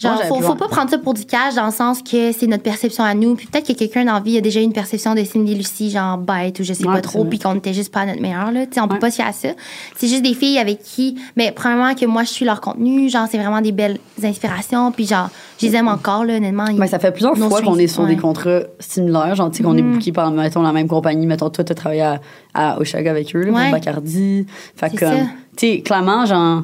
[0.04, 2.46] Genre, Moi, faut, faut pas prendre ça pour du cash dans le sens que c'est
[2.48, 3.36] notre perception à nous.
[3.36, 5.90] Puis peut-être que quelqu'un dans la vie a déjà eu une perception de Cindy Lucie,
[5.90, 8.22] genre bête ou je sais Ouais, pas trop, puis qu'on était juste pas à notre
[8.22, 8.52] meilleur.
[8.52, 8.66] Là.
[8.66, 9.00] Tu sais, on peut Ouais.
[9.00, 9.50] pas se fier à ça.
[9.96, 11.18] C'est juste des filles avec qui.
[11.38, 13.10] Mais premièrement, que moi, je suis leur contenu.
[13.10, 14.92] Genre, c'est vraiment des belles inspirations.
[14.92, 16.66] Puis genre, je les aime encore, là, honnêtement.
[16.78, 18.10] Mais ça fait plusieurs fois qu'on est sur ouais.
[18.16, 21.26] Des contrats similaires, genre, tu sais, qu'on est booké par, mettons, la même compagnie.
[21.26, 22.20] Mettons, toi, t'as travaillé à,
[22.54, 24.46] à Oshaga avec eux, là, Bacardi.
[24.76, 26.64] Fait comme, tu sais, clairement, genre,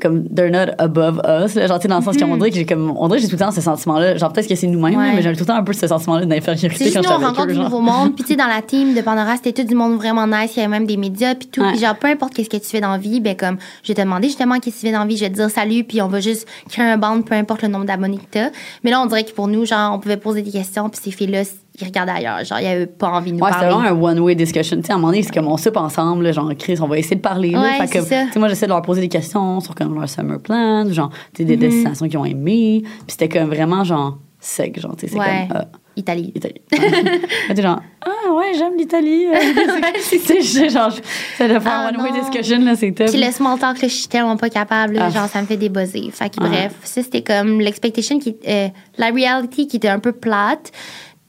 [0.00, 2.56] comme, they're not above us, là, genre, tu sais, dans le sens qu'on dirait que
[2.56, 4.16] j'ai comme, on dirait que j'ai tout le temps ce sentiment-là.
[4.16, 4.96] Genre, peut-être que c'est nous-mêmes.
[4.96, 5.08] Ouais.
[5.08, 7.14] là, mais j'ai tout le temps un peu ce sentiment-là C'est d'infériorité quand nous, je
[7.14, 8.14] on rencontre eux, du nouveau monde.
[8.14, 10.52] Puis, tu sais, dans la team de Pandora, c'était tout du monde vraiment nice.
[10.56, 11.60] Il y avait même des médias, puis tout.
[11.60, 11.72] Ouais.
[11.72, 13.94] Puis, genre, peu importe qu'est-ce que tu fais dans la vie, ben, comme, je vais
[13.94, 15.16] te demander justement qu'est-ce que tu fais dans la vie.
[15.16, 17.68] Je vais te dire salut, puis on va juste créer un band, peu importe le
[17.68, 18.50] nombre d'abonnés que t'as.
[18.84, 21.10] Mais là, on dirait que pour nous, genre, on pouvait poser des questions, puis ces
[21.10, 21.44] filles-là,
[21.80, 22.44] ils regardaient ailleurs.
[22.44, 24.76] Genre, ils avaient pas envie de nous Ouais, c'était vraiment un one-way discussion.
[24.78, 26.98] Tu sais, à un moment donné, c'est comme on soupe ensemble, genre, Chris, on va
[26.98, 27.50] essayer de parler.
[27.50, 27.60] là.
[27.62, 28.24] Ouais, Fait que, ça.
[28.36, 31.42] moi, j'essaie de leur poser des questions sur comme leur summer plan, genre, tu sais,
[31.44, 31.46] Mm-hmm.
[31.46, 32.82] des destinations qu'ils ont aimées.
[32.82, 35.46] Puis c'était comme vraiment, genre, sec, genre, tu sais, c'est Ouais.
[35.48, 35.58] comme.
[35.60, 35.64] ah.
[35.96, 36.32] Italie.
[36.34, 36.54] Italie.
[37.60, 39.26] Genre, ah ouais, j'aime l'Italie.
[40.00, 40.92] c'est genre,
[41.36, 42.20] c'est de faire Ah, one way non.
[42.20, 43.08] discussion, là, c'est top.
[43.08, 44.94] Puis le small talk, là, je suis tellement pas capable.
[44.94, 45.10] là, Ah.
[45.10, 46.08] Genre, ça me fait débuzzer.
[46.12, 46.48] Fait que Ah.
[46.48, 50.70] bref, ça, c'était comme l'expectation, qui euh, la reality qui était un peu plate.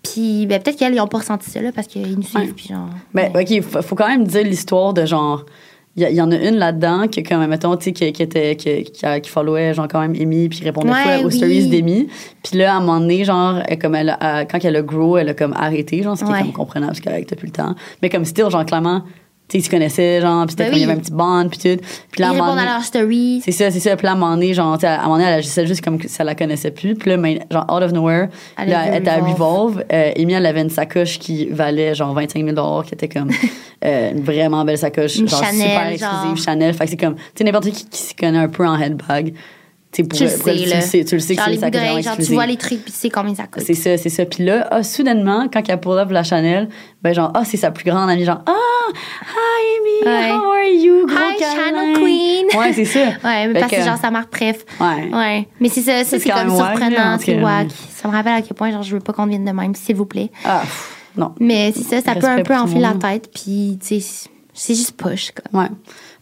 [0.04, 2.41] Puis ben, peut-être qu'elles, ils ont pas ressenti ça, là, parce qu'ils nous suivent.
[2.41, 2.54] Ouais.
[2.56, 2.89] Puis genre.
[3.14, 3.32] Ben.
[3.36, 5.45] OK, faut, faut quand même dire l'histoire de genre.
[5.97, 8.56] Il y, y en a une là-dedans qui, comme, mettons, tu sais, qui, qui était,
[8.56, 11.34] qui, qui, followait, genre, quand même, Amy, puis répondait Ouais, aux oui.
[11.36, 12.08] stories d'Amy.
[12.41, 15.18] Puis là, à un moment donné, genre, elle, comme elle, a- quand elle a grow,
[15.18, 16.39] elle a comme arrêté, genre, ce qui Ouais.
[16.39, 17.76] est comme comprenable, parce qu'elle t'as plus le temps.
[18.02, 19.04] Mais comme still, genre, clairement,
[19.52, 21.12] tu sais, ils se connaissaient, genre, puis c'était Ben comme, il y avait un petit
[21.12, 21.84] bond, puis tout.
[22.12, 23.41] Puis là, Ils répondent à donné- leur story.
[23.43, 23.97] c'est ça, c'est ça.
[23.97, 25.68] Puis là, à un moment donné, genre, tu sais, à un moment donné, elle agissait
[25.68, 26.95] juste comme si elle la connaissait plus.
[26.95, 29.84] Puis là, mais, genre, out of nowhere, Elle là, était à Revolve.
[29.91, 33.30] Euh, Amy, elle avait une sacoche qui valait, genre, 25 000 qui était comme
[33.86, 35.18] euh, une vraiment belle sacoche.
[35.18, 36.38] Une genre, Chanel, super exclusive, genre.
[36.38, 36.74] Chanel.
[36.74, 39.34] Fait que c'est comme, tu sais, n'importe qui qui s'y connaît un peu en headbag.
[39.92, 42.16] Tu pour- le pour- sais, tu le sais, tu le sais que c'est les genre,
[42.16, 43.62] tu vois les trucs, puis tu sais combien ça coûte.
[43.66, 44.26] C'est ça, c'est ça.
[44.26, 46.70] Puis là, ah, soudainement, quand pull up la Chanel,
[47.02, 48.52] ben genre, ah, c'est sa plus grande amie, genre, ah,
[48.94, 50.32] hi Amy, Ouais.
[50.32, 51.56] how are you, gros Hi, câlin.
[51.56, 52.46] Channel Queen.
[52.58, 53.00] Ouais, c'est ça.
[53.24, 54.64] Ouais, mais Fait parce que genre sa marque préf.
[54.80, 55.10] Ouais.
[55.14, 55.48] Ouais.
[55.60, 57.68] Mais c'est ça, ça C'est comme surprenant, c'est wack.
[57.89, 59.98] Ça me rappelle à quel point genre je veux pas qu'on devienne de même, s'il
[59.98, 60.32] vous plaît.
[60.46, 61.34] Ah, pff, non.
[61.42, 64.30] Mais c'est ça, ça peut un peu pour enfler le la tête, puis tu sais,
[64.54, 65.62] c'est juste push quoi.
[65.64, 65.68] Ouais.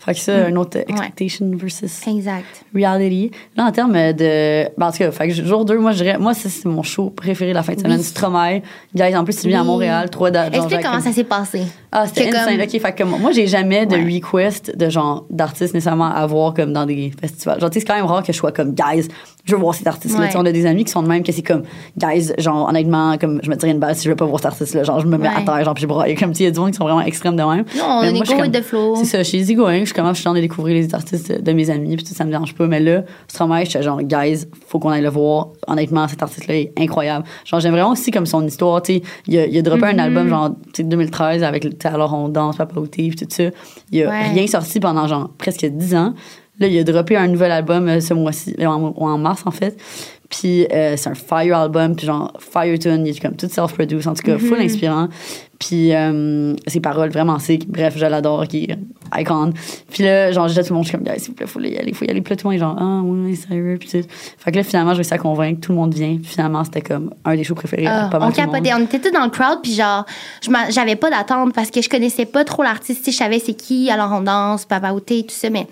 [0.10, 2.46] Fait que ça, un autre euh, expectation versus Exact.
[2.74, 3.30] reality.
[3.56, 4.64] Là, en termes de.
[4.78, 6.18] Ben, en tout cas, fait que jour 2, moi, je dirais.
[6.18, 7.98] Moi, ça, c'est mon show préféré de la fin de semaine.
[7.98, 8.04] Oui.
[8.04, 8.62] Stromae.
[8.96, 9.64] Guys, en plus, tu viens à.
[9.64, 10.10] Montréal.
[10.10, 10.56] Trois dates.
[10.56, 11.62] Explique comment comme- ça s'est passé?
[11.92, 12.58] Ah, c'était insane.
[12.58, 14.16] comme- OK, fait que moi, j'ai jamais de Ouais.
[14.16, 17.60] request de genre d'artistes nécessairement à voir comme dans des festivals.
[17.60, 19.08] Genre, tu sais, c'est quand même rare que je sois comme, guys,
[19.46, 20.26] je veux voir cet artiste-là.
[20.26, 20.32] Ouais.
[20.36, 21.64] On a des amis qui sont de même que c'est comme,
[21.98, 24.48] guys, genre, honnêtement, comme, je me tirais une balle si je veux pas voir cet
[24.48, 24.84] artiste-là.
[24.84, 25.46] Genre, je me mets à Ouais.
[25.46, 26.16] terre, genre, puis je braille.
[26.16, 27.66] Comme, tu il y a du monde qui sont vraiment extrêmes de même.
[27.78, 28.96] Non, on est go comme- with the flow.
[28.96, 29.80] C'est ça, je suis easy going.
[29.82, 32.06] Je suis comme, je suis en train de découvrir les artistes de mes amis, puis
[32.06, 32.68] tout ça me dérange pas.
[32.68, 35.50] Mais là, Stromae, j'étais genre, guys, faut qu'on aille le voir.
[35.68, 37.26] Honnêtement, cet artiste-là est incroyable.
[37.46, 39.02] Genre, j'aime vraiment aussi comme son histoire, tu sais.
[39.28, 39.96] Il a, il a droppé Mm-hmm.
[39.96, 43.44] un album, genre, tu sais, 2013, avec, alors on danse, Papa puis tout ça.
[43.92, 44.30] Il a Ouais.
[44.30, 46.14] rien sorti pendant, genre, presque 10 ans.
[46.60, 49.52] Là, il a droppé un nouvel album euh, ce mois-ci, euh, en, en mars, en
[49.52, 49.78] fait.
[50.30, 54.06] Puis euh, c'est un fire album, puis genre fire tune, il est comme tout self-produce,
[54.06, 55.08] en tout cas, full inspirant.
[55.58, 57.68] Puis euh, ses paroles vraiment sick.
[57.68, 58.78] Bref, je l'adore, qui est
[59.20, 59.52] icon.
[59.92, 61.78] Puis là, genre, à tout le monde, je suis comme, s'il vous plaît, faut y
[61.78, 62.22] aller, faut y aller.
[62.22, 64.08] Puis là, tout le monde est genre, ah, oui, sérieux, puis tout.
[64.38, 66.16] Fait que là, finalement, j'ai réussi à convaincre, tout le monde vient.
[66.18, 69.00] Puis finalement, c'était comme un des shows préférés Ah, pas mal on capotait, on était
[69.00, 70.06] tous dans le crowd, puis genre,
[70.70, 73.00] j'avais pas d'attente parce que je connaissais pas trop l'artiste.
[73.00, 75.66] Tu sais, Je savais c'est qui, alors on danse, Papa Outé, tout ça, mais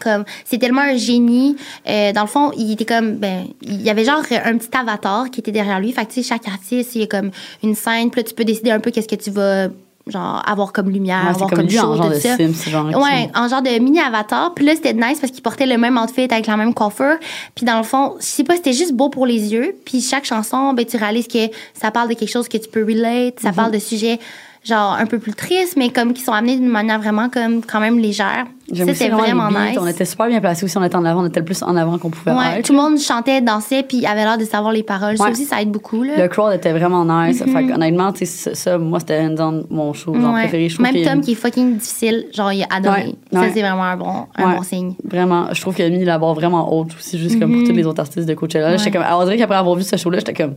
[0.00, 1.56] comme c'est tellement un génie.
[1.88, 5.30] Euh, dans le fond, il était comme, ben, il y avait genre un petit avatar
[5.30, 5.92] qui était derrière lui.
[5.92, 7.30] Fait que tu sais, chaque artiste, il y a comme
[7.62, 9.68] une scène, puis là, tu peux décider un peu qu'est-ce que tu vas
[10.06, 12.36] genre avoir comme lumière, Ouais, avoir comme comme lui en genre de ça.
[12.36, 14.52] Sims, genre, Ouais, en genre de mini avatar.
[14.52, 17.16] Puis là, c'était nice parce qu'il portait le même outfit avec la même coiffure.
[17.54, 19.74] Puis dans le fond, je sais pas, c'était juste beau pour les yeux.
[19.86, 22.84] Puis chaque chanson, ben tu réalises que ça parle de quelque chose que tu peux
[22.84, 23.42] relate, Mhm.
[23.42, 24.18] ça parle de sujets
[24.64, 27.80] genre un peu plus tristes, mais comme qui sont amenés d'une manière vraiment comme quand
[27.80, 28.46] même légère.
[28.74, 29.68] Ça, c'était vraiment les beats.
[29.72, 29.78] nice.
[29.78, 31.76] On était super bien placés aussi, on était en avant, on était le plus en
[31.76, 32.64] avant qu'on pouvait Ouais, être.
[32.66, 35.18] tout le monde chantait, dansait, puis avait l'air de savoir les paroles.
[35.18, 35.32] Ça Ouais.
[35.32, 36.02] aussi, ça aide beaucoup.
[36.02, 36.14] Là.
[36.16, 37.42] Le crowd était vraiment nice.
[37.44, 40.34] Fait que, honnêtement, tu sais, ça, ça, moi, c'était hands down mon show, genre Mm-hmm.
[40.34, 40.40] Ouais.
[40.44, 40.68] préféré.
[40.70, 43.14] Je Même Tom, qui est fucking difficile, genre, il a adoré.
[43.30, 44.94] Ça, c'est vraiment un bon, un bon signe.
[45.04, 47.74] Vraiment, je trouve qu'il a mis la barre vraiment haute aussi, juste comme pour tous
[47.74, 48.78] les autres artistes de Coachella.
[48.78, 49.08] J'étais Mm-hmm.
[49.10, 50.54] Comme, on dirait qu'après avoir vu ce show-là, j'étais comme,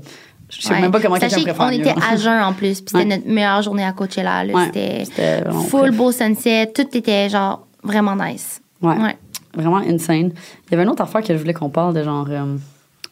[0.49, 0.81] je sais Ouais.
[0.81, 1.79] même pas comment quelqu'un préfère qu'on mieux.
[1.79, 3.05] était à jeun en plus, puis c'était Ouais.
[3.17, 4.43] notre meilleure journée à Coachella.
[4.45, 4.53] là.
[4.53, 8.61] Ouais, C'était full beau sunset, tout était genre vraiment nice.
[8.81, 8.95] Ouais.
[8.97, 9.17] Ouais.
[9.55, 10.31] Vraiment insane.
[10.67, 12.27] Il y avait une autre affaire que je voulais qu'on parle de genre.
[12.29, 12.55] euh,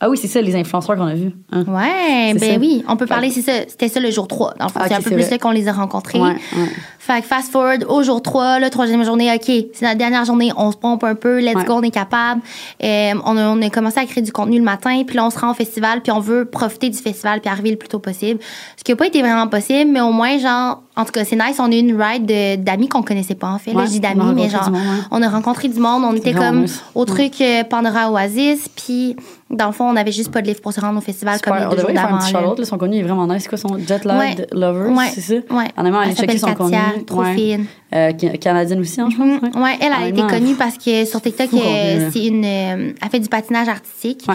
[0.05, 1.31] Ah oui, c'est ça, les influenceurs qu'on a vus.
[1.51, 1.63] hein.
[1.67, 2.59] Ouais, ben ça.
[2.59, 4.53] oui, on peut parler, c'est ça, c'était ça le jour 3.
[4.59, 6.19] Dans le fond, Ah, c'est un peu plus ça qu'on les a rencontrés.
[6.19, 6.69] Ouais, ouais.
[6.99, 10.51] Fait que fast forward au jour 3, la troisième journée, OK, c'est notre dernière journée,
[10.57, 11.63] on se pompe un peu, let's Ouais.
[11.65, 12.41] go, on est capable.
[12.83, 15.29] Euh, on, a, on a commencé à créer du contenu le matin, puis là, on
[15.31, 17.99] se rend au festival, puis on veut profiter du festival, puis arriver le plus tôt
[17.99, 18.39] possible.
[18.77, 21.35] Ce qui n'a pas été vraiment possible, mais au moins, genre, en tout cas, c'est
[21.35, 23.73] nice, on a eu une ride de- d'amis qu'on connaissait pas, en fait.
[23.73, 25.03] là, je dis d'amis, mais genre, du monde, ouais.
[25.11, 29.15] on a rencontré du monde, on était comme au truc euh, Pandora Oasis, puis
[29.51, 31.53] dans le fond, on n'avait juste pas de livre pour se rendre au festival comme
[31.53, 31.71] les Super.
[31.71, 32.17] On deux jours d'avant.
[32.17, 32.65] petit là.
[32.65, 33.43] Son contenu est vraiment nice.
[33.43, 34.47] C'est quoi son Jet Lag Ouais.
[34.51, 34.89] Lover?
[34.89, 35.09] Ouais.
[35.13, 35.33] C'est ça?
[35.55, 35.65] Ouais.
[35.77, 36.77] Honnêtement, allez Elle checker son contenu.
[37.05, 37.35] trop Ouais.
[37.35, 37.65] fine.
[37.93, 39.41] Euh, ca- canadienne aussi, hein, je pense.
[39.53, 39.61] ouais.
[39.61, 42.11] Ouais, elle, a été connue parce que sur TikTok, euh, là.
[42.11, 44.25] c'est une, euh, elle fait du patinage artistique.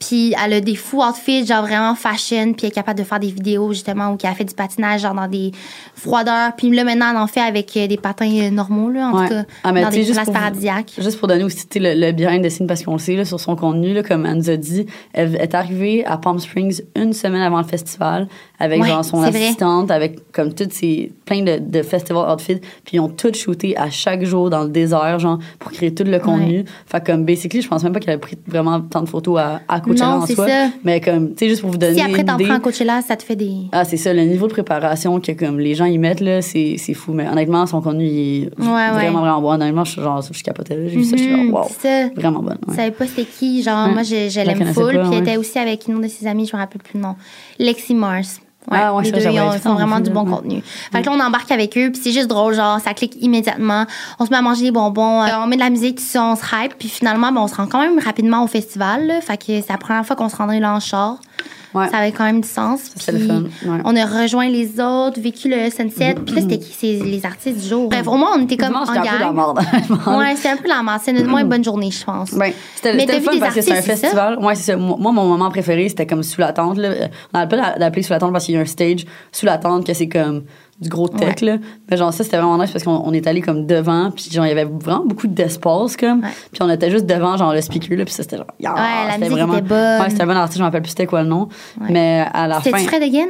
[0.00, 2.54] Puis elle a des fous outfits, genre vraiment fashion.
[2.54, 5.14] Puis elle est capable de faire des vidéos, justement, où elle fait du patinage, genre
[5.14, 5.52] dans des
[5.94, 6.52] froideurs.
[6.56, 9.28] Puis là, maintenant, elle en fait avec euh, des patins euh, normaux, là, en Ouais.
[9.28, 10.92] tout cas, Ah, mais dans des places paradisiaques.
[10.98, 13.38] Juste pour donner aussi le, le behind the scenes, parce qu'on le sait, là, sur
[13.38, 17.12] son contenu, là, comme elle nous a dit, elle est arrivée à Palm Springs une
[17.12, 18.26] semaine avant le festival
[18.60, 19.28] avec Ouais, genre son vrai.
[19.30, 23.76] assistante, avec comme toutes ces plein de, de festival outfits, puis ils ont tout shooté
[23.76, 26.64] à chaque jour dans le désert, genre pour créer tout le contenu.
[26.86, 29.38] Fait que, comme basically, je pense même pas qu'elle a pris vraiment tant de photos
[29.40, 30.46] à, à Coachella Non, en c'est soi.
[30.46, 30.68] ça.
[30.84, 33.16] Mais comme, tu sais, juste pour vous donner Si après t'en prends un Coachella, ça
[33.16, 33.52] te fait des.
[33.72, 36.76] Ah, c'est ça, le niveau de préparation que comme les gens y mettent, là, c'est,
[36.94, 37.12] fou.
[37.12, 38.90] Mais honnêtement, son contenu, il est Ouais, ouais.
[38.92, 39.52] vraiment, vraiment bon.
[39.52, 40.76] Honnêtement, je, genre, je capotais.
[40.88, 41.68] J'ai vu ça, je suis Mhm, genre, wow.
[41.80, 42.14] C'est ça.
[42.14, 42.58] Vraiment bonne.
[42.66, 42.76] Je ouais.
[42.76, 43.62] savais pas c'était qui.
[43.62, 43.94] Genre, Ouais.
[43.94, 44.88] moi, je, je la l'aime full.
[44.90, 45.18] puis elle ouais.
[45.18, 47.14] était aussi avec une de ses amies, je me rappelle plus le nom.
[47.58, 48.40] Lexi Mars.
[48.70, 50.30] Ouais, Ah ouais, les ça, deux, ils, ont- ils font vraiment du bon ouais.
[50.30, 50.62] contenu.
[50.92, 53.86] Fait que là, on embarque avec eux, puis c'est juste drôle, genre, ça clique immédiatement.
[54.18, 56.42] On se met à manger des bonbons, euh, on met de la musique, on se
[56.52, 59.06] hype, puis finalement, ben, on se rend quand même rapidement au festival.
[59.06, 59.20] là.
[59.22, 61.16] fait que c'est la première fois qu'on se rendrait là en char.
[61.74, 61.88] Ouais.
[61.88, 62.80] Ça avait quand même du sens.
[62.96, 63.80] c'est le Puis fun, ouais.
[63.84, 66.14] On a rejoint les autres, vécu le sunset.
[66.24, 66.72] Puis là, c'était qui?
[66.72, 67.88] C'est les artistes du jour.
[67.88, 69.36] Bref, au moins, on était comme Dimanche, en c'était un peu la gang.
[69.36, 70.18] merde, honnêtement.
[70.18, 71.02] Ouais, c'était un peu la masse.
[71.04, 72.34] C'était une moins bonne journée, je pense.
[72.34, 74.38] Ben, c'était Mais c'était t'as le fun parce que c'est un festival.
[74.40, 74.76] Ouais, c'est ça.
[74.76, 76.76] Moi, mon moment préféré, c'était comme sous la tente.
[76.76, 76.90] Là.
[77.32, 79.58] On n'arrête pas d'appeler sous la tente parce qu'il y a un stage sous la
[79.58, 80.42] tente que c'est comme
[80.80, 81.40] du gros tech.
[81.42, 81.56] Là.
[81.90, 84.10] Mais genre, ça, c'était vraiment nice parce qu'on on est allé comme devant.
[84.10, 85.96] Puis genre, il y avait vraiment beaucoup d'espace.
[85.96, 86.20] comme.
[86.20, 86.28] Ouais.
[86.52, 87.96] Puis on était juste devant, genre, le speaker.
[87.98, 88.46] Là, puis ça, c'était genre.
[88.58, 90.00] yeah, la c'était musique était bonne.
[90.02, 90.56] Ouais, c'était un bon artiste.
[90.58, 91.48] Je me rappelle plus c'était quoi le nom.
[91.80, 91.86] Ouais.
[91.90, 92.70] Mais à la fin.
[92.70, 93.26] C'était Fred again?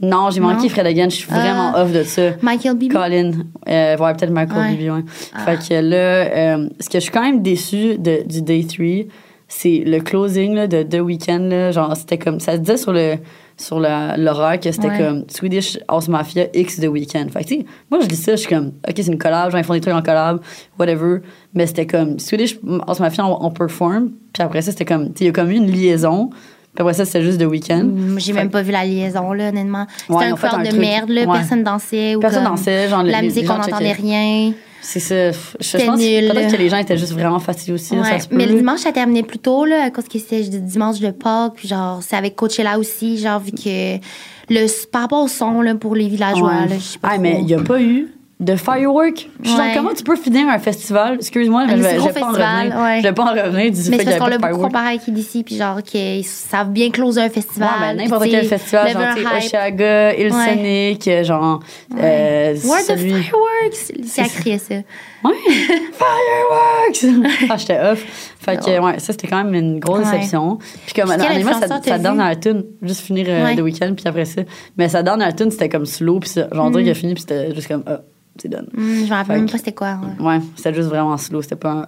[0.00, 0.68] Non, j'ai manqué.
[0.68, 1.08] Fred again.
[1.10, 1.82] Je suis vraiment Ah.
[1.82, 2.22] off de ça.
[2.40, 2.94] Michael Bibi?
[2.94, 3.30] Colin,
[3.68, 4.70] euh, ouais, peut-être Michael Ouais.
[4.70, 5.00] Bibi, ouais.
[5.34, 5.40] Ah.
[5.40, 9.06] Fait que là, euh, ce que je suis quand même déçue de, du Day 3,
[9.48, 11.48] c'est le closing là, de The Weeknd.
[11.50, 13.16] Là, genre, c'était comme, ça se disait sur le
[13.62, 14.98] sur l'horaire que c'était Ouais.
[14.98, 17.28] comme Swedish House Mafia X The Weeknd.
[17.32, 17.54] Fait que,
[17.90, 19.94] moi, je dis ça, je suis comme, OK, c'est une collab, ils font des trucs
[19.94, 20.40] en collab,
[20.78, 21.18] whatever.
[21.54, 24.10] Mais c'était comme Swedish House Mafia, on, on perform.
[24.32, 26.30] Puis après ça, c'était comme, il y a comme eu une liaison.
[26.74, 27.84] Puis après ça, c'était juste The Weeknd.
[27.84, 29.86] Mm, J'ai même pas vu la liaison, là, honnêtement.
[29.98, 30.80] C'était Ouais, un crowd de truc.
[30.80, 31.20] merde, là.
[31.26, 31.38] Ouais.
[31.38, 32.14] Personne dansait.
[32.16, 34.52] Ou Personne dansait, genre, La les- musique, les on n'entendait rien.
[34.84, 35.30] C'est ça.
[35.30, 36.28] Je, je pense nul.
[36.28, 37.94] peut-être que les gens étaient juste vraiment fatigués aussi.
[37.94, 38.02] Ouais.
[38.04, 38.36] ça se peut.
[38.36, 41.54] Mais le dimanche, ça terminait plus tôt, là, à cause que c'était dimanche de Pâques.
[41.54, 43.96] Puis genre, c'est avec Coachella aussi, genre, vu que
[44.50, 46.68] le, par rapport au son, là, pour les villageois, Ouais.
[46.68, 47.10] là, je sais pas.
[47.12, 48.08] Ah, mais il n'y a pas eu
[48.42, 49.28] de firework.
[49.42, 51.14] Je suis genre, comment tu peux finir un festival?
[51.14, 52.76] Excuse-moi, mais je vais, je vais pas en revenir.
[52.76, 52.98] ouais.
[52.98, 54.56] Je vais pas en revenir du Mais fait c'est qu'il y qu'on pas l'a de
[54.56, 57.68] comparé avec d'ici, puis genre, qu'ils savent bien closer un festival.
[57.80, 59.44] Ouais, ben, n'importe quel festival, genre, tu sais, un hype.
[59.44, 61.60] Oshaga, Hillsonic, genre,
[61.98, 63.92] euh, Where the fireworks?
[64.04, 64.74] C'est à crier ça.
[65.24, 65.34] Ouais!
[65.92, 67.26] Fireworks!
[67.50, 68.04] ah, j'étais off.
[68.40, 70.58] Fait que, ouais, ça, c'était quand même une grosse déception.
[70.84, 72.02] Puis comme, influenceur sa, t'as sa vu?
[72.02, 73.54] dernière tune, juste finir euh.
[73.54, 74.42] The Weeknd, puis après ça.
[74.76, 76.72] Mais sa dernière tune, c'était comme slow, puis ça, genre, on Mm.
[76.72, 77.84] dirait qu'il a fini, puis c'était juste comme,
[78.76, 79.98] Hum, je me rappelle même pas c'était quoi.
[80.18, 80.24] ouais.
[80.26, 81.86] Ouais, c'était juste vraiment slow, c'était pas un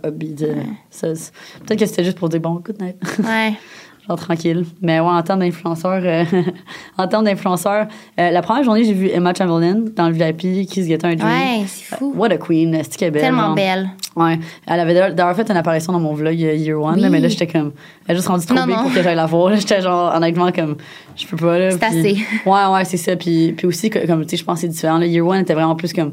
[0.91, 1.33] c'est-
[1.67, 2.97] Peut-être que c'était juste pour dire, bon, good night.
[3.25, 3.55] Ouais.
[4.07, 4.65] genre tranquille.
[4.83, 6.25] Mais ouais, en termes d'influenceurs, euh,
[6.99, 7.87] en termes d'influenceurs,
[8.19, 11.21] euh, la première journée, j'ai vu Emma Chamberlain dans le VIP, Kiss Get un Dream.
[11.29, 12.13] Ouais, c'est fou.
[12.17, 13.23] What a queen, c'est qu'elle est belle.
[13.23, 13.55] Tellement genre.
[13.55, 13.91] belle.
[14.17, 14.39] Ouais.
[14.67, 17.29] Elle avait d'ailleurs- fait une apparition dans mon vlog euh, Year One, là, mais là,
[17.29, 17.73] j'étais comme.
[18.07, 18.83] Elle a juste rendu trop Non, big non.
[18.83, 19.57] pour que j'aille la voir.
[19.57, 20.77] J'étais genre, honnêtement, comme.
[21.17, 21.71] Je peux pas, là.
[21.73, 22.17] C'est assez.
[22.47, 23.17] Ouais, ouais, c'est ça.
[23.17, 24.99] Puis, puis aussi, comme, tu sais, je pense que c'est différent.
[24.99, 26.13] Là, Year One était vraiment plus comme.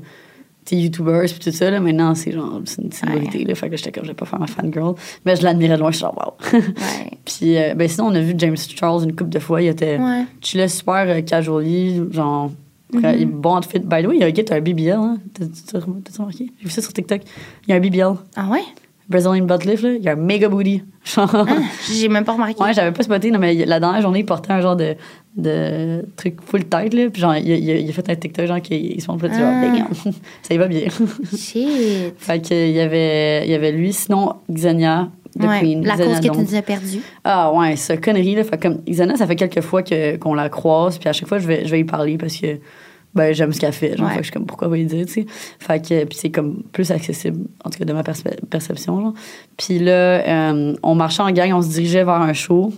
[0.64, 1.80] Tu sais, YouTubers, puis tout ça, là.
[1.80, 2.62] Maintenant, c'est genre.
[2.66, 3.56] C'est une célébrité, là.
[3.56, 4.94] Fait que j'étais comme, je vais pas faire ma fangirl.
[5.26, 6.60] Mais je l'admirais de loin, je suis genre, wow.
[6.60, 7.18] Ouais.
[7.26, 9.62] puis, euh, ben, sinon, on a vu James Charles une couple de fois.
[9.62, 9.98] Il était.
[9.98, 10.26] Ouais.
[10.40, 12.52] Tu l'as super euh, casually, genre.
[12.94, 13.80] Il est Bon outfit.
[13.80, 15.18] By the way, il y a un gars qui a un BBL, hein.
[15.34, 16.52] T'as remarqué?
[16.60, 17.22] J'ai vu ça sur TikTok.
[17.68, 18.16] Il y a un BBL.
[18.36, 18.60] Ah ouais?
[19.10, 20.84] Brazilian butt lift, là, il y a un méga booty.
[21.04, 21.46] Genre, Ah,
[21.92, 22.62] j'ai même pas remarqué.
[22.62, 24.96] ouais, j'avais pas spoté, non, mais la dernière journée, il portait un genre de,
[25.36, 27.10] de truc full tête, là.
[27.10, 29.62] Puis genre, il, il, il a fait un TikTok, genre, qu'il se montre, vois, Ah.
[29.78, 30.14] Damn.
[30.42, 30.88] ça y va bien.
[31.36, 32.14] Shit.
[32.18, 35.10] fait que, il y avait, il y avait lui, sinon, Xenia,
[35.40, 35.86] Ouais, Queen.
[35.86, 37.00] la Xenia cause que tu nous as perdue.
[37.24, 38.44] Ah ouais, ça, connerie, là.
[38.44, 41.40] Fait comme, Xenia, ça fait quelques fois que, qu'on la croise, puis à chaque fois,
[41.40, 42.58] je vais, je vais y parler parce que,
[43.16, 43.96] ben, j'aime ce qu'elle fait.
[43.96, 44.14] Genre, Ouais.
[44.16, 45.26] fait que je suis comme, pourquoi pas y dire, tu sais.
[45.60, 49.14] Fait que, puis c'est comme plus accessible, en tout cas, de ma perception, genre.
[49.58, 52.74] Puis là, euh, on marchait en gang, on se dirigeait vers un show.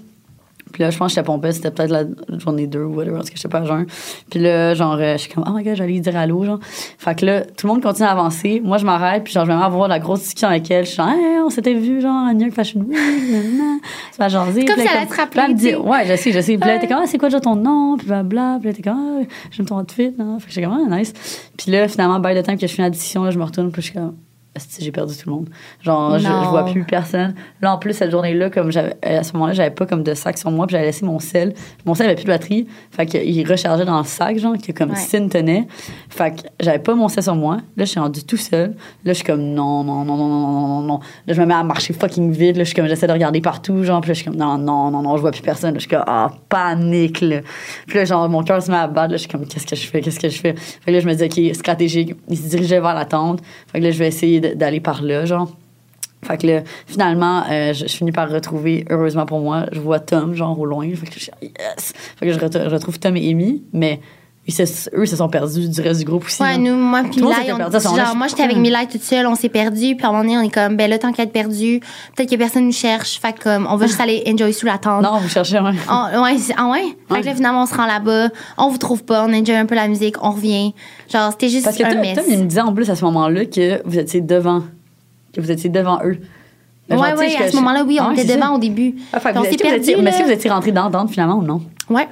[0.74, 2.04] Puis là, je pense que j'étais pompée, c'était peut-être la
[2.40, 3.86] journée 2 ou whatever, parce que j'étais pas à jeun.
[4.30, 6.60] Puis là, genre, euh, je suis comme, oh my god, j'allais dire allô, genre.
[6.98, 8.60] Fait que là, tout le monde continue à avancer.
[8.64, 10.84] Moi, je m'arrête, puis genre, je vais avoir la grosse discussion avec elle.
[10.86, 12.98] Je suis genre, Hey, on s'était vu, genre, à New York Fashion Week,
[13.32, 13.78] nanana.
[14.12, 14.66] Ça va jaser.
[14.66, 16.58] Comme si elle te elle me dit, rappeler, tu ouais, je sais, je sais.
[16.58, 16.88] Puis là, Ouais.
[16.88, 17.96] comme, ah, c'est quoi déjà ton nom?
[17.98, 18.58] Puis blablabla.
[18.60, 20.14] Puis là, était comme, ah, j'aime ton outfit.
[20.20, 20.38] Hein?
[20.40, 21.14] Fait que j'étais comme, ah, nice.
[21.56, 23.72] Puis là, finalement, by the time que je finis la discussion, là, je me retourne,
[23.72, 24.16] puis je suis comme,
[24.80, 25.50] j'ai perdu tout le monde.
[25.82, 27.34] Genre, je, je, vois plus personne.
[27.62, 28.70] Là, en plus, cette journée-là, comme
[29.02, 31.54] à ce moment-là, j'avais pas comme de sac sur moi, puis j'avais laissé mon sel.
[31.86, 32.68] Mon sel avait plus de batterie.
[32.92, 35.28] Fait qu'il rechargeait dans le sac, genre, que comme si ouais.
[35.28, 35.68] tenait.
[36.10, 37.58] Fait que j'avais pas mon sel sur moi.
[37.76, 38.76] Là, je suis rendue tout seul.
[39.04, 41.00] Là, je suis comme non, non, non, non, non, non, non, non.
[41.26, 42.58] Là, je me mets à marcher fucking vite.
[42.58, 44.58] Là, je suis comme, j'essaie de regarder partout, genre, puis là, je suis comme non,
[44.58, 45.74] non, non, non, je vois plus personne.
[45.74, 47.42] Là, je suis comme, ah, panique, là.
[47.88, 49.12] Puis là, genre, mon cœur se met à battre.
[49.12, 50.54] Là, je suis comme, qu'est-ce que je fais, qu'est-ce que je fais?
[50.54, 52.16] Fait que là, je me dis, OK, stratégique.
[52.30, 53.42] Il se dirigeait vers la tente.
[53.72, 55.56] Fait que là, je vais essayer d'aller par là, genre.
[56.26, 60.00] Fait que là, finalement, euh, je, je finis par retrouver, heureusement pour moi, je vois
[60.00, 60.90] Tom, genre, au loin.
[60.96, 61.94] Fait que je suis yes!
[62.18, 64.00] Fait que je, ret- je retrouve Tom et Amy, mais
[64.46, 66.42] ils se- eux se sont perdus du reste du groupe aussi.
[66.42, 66.58] Ouais, là.
[66.58, 67.24] nous, moi, puis s'était
[67.54, 68.62] on- perdu genre, je moi, j'étais avec pas.
[68.62, 70.90] Milay toute seule, on s'est perdu, puis à un moment donné, on est comme, ben
[70.90, 71.80] là, tant qu'à être perdu,
[72.16, 75.02] peut-être que personne nous cherche, fait comme, on va juste aller enjoy sous la tente.
[75.04, 75.72] Non, vous cherchez, ouais.
[75.90, 76.84] On- ouais, ah ouais?
[77.10, 79.66] Fait que là, finalement, on se rend là-bas, on vous trouve pas, on enjoy un
[79.66, 80.74] peu la musique, on revient.
[81.12, 82.16] Genre, c'était juste Parce que un mess.
[82.16, 84.64] Tom, il me disait en plus à ce moment-là que vous étiez devant.
[85.34, 86.18] Que vous étiez devant eux.
[86.90, 88.52] Genre, ouais, ouais, à ce moment-là, oui, on Ouais, était devant ça.
[88.54, 88.96] au début.
[89.14, 91.42] Ah, fait on s'est perdu, Mais est-ce que vous étiez rentrés dans Dante finalement ou
[91.44, 91.62] non?
[91.90, 92.08] Ouais.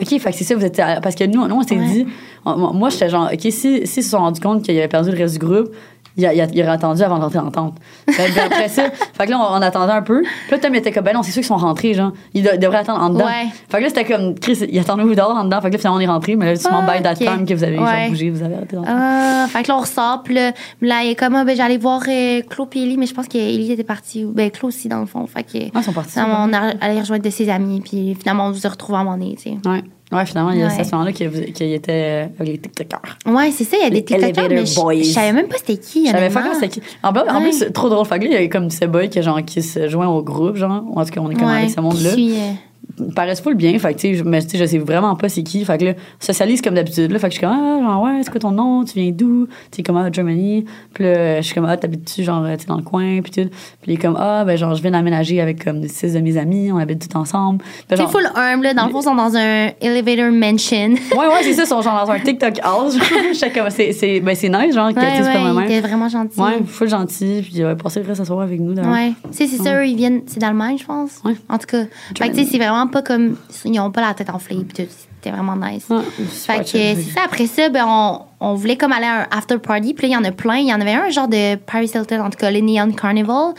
[0.00, 0.82] OK, fait que c'est ça, vous étiez.
[0.82, 1.86] à- Parce que nous, nous on s'est Ouais.
[1.86, 2.06] dit.
[2.44, 5.10] on- moi, j'étais genre, OK, si, si ils se sont rendus compte qu'il avait perdu
[5.12, 5.68] le reste du groupe,
[6.16, 7.76] il, a- il, a- il aurait attendu avant d'entrer en tente.
[8.08, 8.84] Fait que après ça,
[9.14, 10.22] fait que là, on, on attendait un peu.
[10.22, 12.12] Puis là, Tom était comme, ben non, c'est sûr qu'ils sont rentrés, genre.
[12.34, 13.24] Ils de- devraient attendre en dedans.
[13.26, 13.46] Ouais.
[13.68, 15.60] Fait que là, c'était comme, Chris, il attendait où dehors, en dedans.
[15.60, 16.36] Fait que là, finalement, on est rentrés.
[16.36, 18.08] Mais là, c'est Ah, by that time que vous avez Ouais.
[18.08, 18.76] bougé, vous avez arrêté.
[18.86, 21.78] Ah, fait que là, on ressort, puis là, là, il est comme, ah, ben, j'allais
[21.78, 24.24] voir euh, Claude et Ellie, mais je pense qu'Ellie était partie.
[24.24, 25.26] Ben, Claude aussi, dans le fond.
[25.26, 25.58] Fait que.
[25.74, 26.18] Ah, ils sont partis.
[26.18, 29.16] on a allé rejoindre de ses amis, puis finalement, on se retrouve à un moment
[29.16, 29.68] donné, tu sais.
[29.68, 29.82] Ouais.
[30.12, 30.84] Ouais, finalement, il y a Ouais.
[30.84, 33.16] ce moment-là qu'il vous- qu'il était euh, avec les TikTokers.
[33.26, 34.94] Ouais, c'est ça, il y a des TikTokers, mais je- Boys.
[34.98, 36.06] je savais même pas c'était qui.
[36.06, 36.82] Je savais pas c'était qui.
[37.02, 37.42] En, plus- en Ouais.
[37.42, 38.06] plus, c'est trop drôle.
[38.06, 40.22] Fait que là, il y a comme ce boy qui, genre, qui se joint au
[40.22, 40.84] groupe, genre.
[40.94, 42.10] En tout cas, on est comme Ouais, avec ce monde-là.
[42.14, 42.58] qui Ils
[43.14, 43.78] paraissent full bien.
[43.78, 45.64] Fait que, tu sais, mais tu sais, je sais vraiment pas c'est qui.
[45.64, 47.10] Fait que là, socialise comme d'habitude.
[47.10, 48.84] Là, fait que je suis comme, ah, genre, ouais, c'est quoi ton nom?
[48.84, 49.46] Tu viens d'où?
[49.70, 50.64] Tu es comme, ah, Germany.
[50.92, 53.20] Puis là, je suis comme, ah, t'habites-tu, genre, tu sais, dans le coin?
[53.22, 53.48] Puis tout.
[53.82, 56.36] Puis il est comme, ah, ben, genre, je viens d'aménager avec comme six de mes
[56.36, 56.70] amis.
[56.72, 57.64] On habite tout ensemble.
[57.88, 58.74] C'est full humble, là.
[58.74, 60.94] Dans le fond, ils sont dans un elevator mansion.
[61.14, 62.98] Ouais, ouais, c'est ça, ils sont genre dans un TikTok house.
[63.70, 65.22] C'est, c'est, ben, c'est nice, genre, que, sais,
[65.54, 66.40] Ouais, il vraiment gentil.
[66.40, 67.40] Ouais, full gentil.
[67.42, 68.74] Puis il a passé le reste de la soirée avec nous.
[68.74, 69.12] Ouais.
[69.30, 70.22] Tu sais, c'est ça, ils viennent.
[70.26, 71.20] C'est d'Allemagne, je pense.
[71.24, 71.34] Ouais.
[71.48, 71.84] En tout cas.
[72.18, 73.36] Fait que, tu sais, c'est vraiment pas comme.
[73.64, 74.90] Ils ont pas la tête enflée, puis tout.
[75.22, 75.86] C'était vraiment nice.
[75.88, 76.96] Ouais, Fait super que chill.
[76.96, 77.20] c'est ça.
[77.24, 79.94] Après ça, ben, on, on voulait comme aller à un after party.
[79.94, 80.56] Puis là, il y en a plein.
[80.58, 83.54] Il y en avait un genre de Paris Hilton, en tout cas, le Neon Carnival.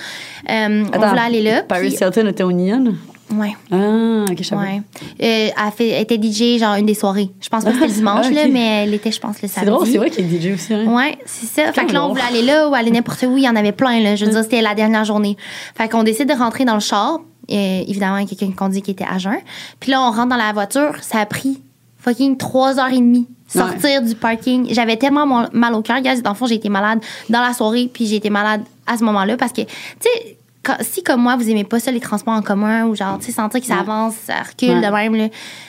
[0.49, 1.63] Euh, on voulait aller là.
[1.63, 2.93] Paris puis- Hilton était au Neon?
[3.35, 3.53] Ouais.
[3.71, 4.53] Ah, ok, je.
[4.53, 4.81] Ouais.
[5.23, 7.31] Euh, elle, fait, elle était DJ, genre, une des soirées.
[7.41, 8.35] Je pense pas que c'était le dimanche, Ah, ok.
[8.35, 9.71] là, mais elle était, je pense, le C'est samedi.
[9.71, 10.71] drôle, c'est vrai qu'il est DJ aussi.
[10.75, 10.85] Hein?
[10.85, 11.73] Ouais, c'est ça.
[11.73, 13.35] Fait que là, on voulait aller là ou aller n'importe où.
[13.37, 14.15] Il y en avait plein, là.
[14.15, 15.35] Je veux dire, c'était la dernière journée.
[15.75, 17.19] Fait qu'on décide de rentrer dans le char.
[17.47, 19.37] Et, évidemment, il y a quelqu'un qui conduit qui était à jeun.
[19.79, 20.95] Puis là, on rentre dans la voiture.
[21.01, 21.61] Ça a pris
[21.97, 24.67] fucking trois heures et demie sortir du parking.
[24.71, 26.01] J'avais tellement mal au cœur.
[26.01, 27.89] Gars, dans le fond, j'ai été malade dans la soirée.
[27.91, 29.69] Puis j'ai été malade à ce moment-là parce que, tu
[29.99, 33.19] sais, quand- si comme moi, vous aimez pas ça, les transports en commun, ou genre,
[33.19, 34.81] tu sais, sentir que ça avance, ça recule Ouais.
[34.87, 35.27] de même, là,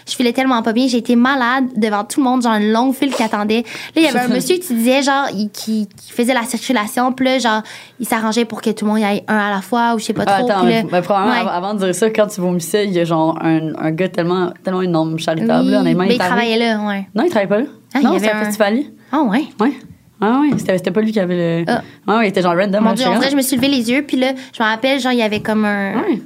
[0.09, 0.87] je filais tellement pas bien.
[0.89, 3.63] J'ai été malade devant tout le monde, genre une longue file qui attendait.
[3.63, 3.63] Là,
[3.97, 7.27] il y avait un monsieur qui disait, genre, il- qui, qui faisait la circulation, puis
[7.27, 7.63] là, genre,
[8.01, 10.05] il s'arrangeait pour que tout le monde y aille un à la fois, ou je
[10.07, 10.51] sais pas Ah, trop.
[10.51, 11.51] attends, mais, mais probablement, Ouais.
[11.51, 14.53] avant, de dire ça, quand tu vomissais, il y a genre un, un gars tellement,
[14.65, 15.67] tellement une norme charitable.
[15.67, 17.09] Oui, là, honnêtement, ben, il travaillait là, ouais.
[17.15, 17.67] Non, il travaillait pas là.
[17.95, 18.91] Ah, non, c'était un un- festivalier.
[19.13, 19.45] Ah, ouais.
[19.61, 19.73] Ouais.
[20.21, 21.65] Ah, ouais, c'était, pas lui qui avait le.
[21.69, 21.83] Ah.
[22.09, 22.83] Ouais, ouais, il était genre random.
[22.85, 24.69] Mon hein, Dieu, on dirait, je me suis levé les yeux, puis là, je me
[24.69, 25.95] rappelle, genre, il y avait comme un.
[25.97, 26.21] Ouais.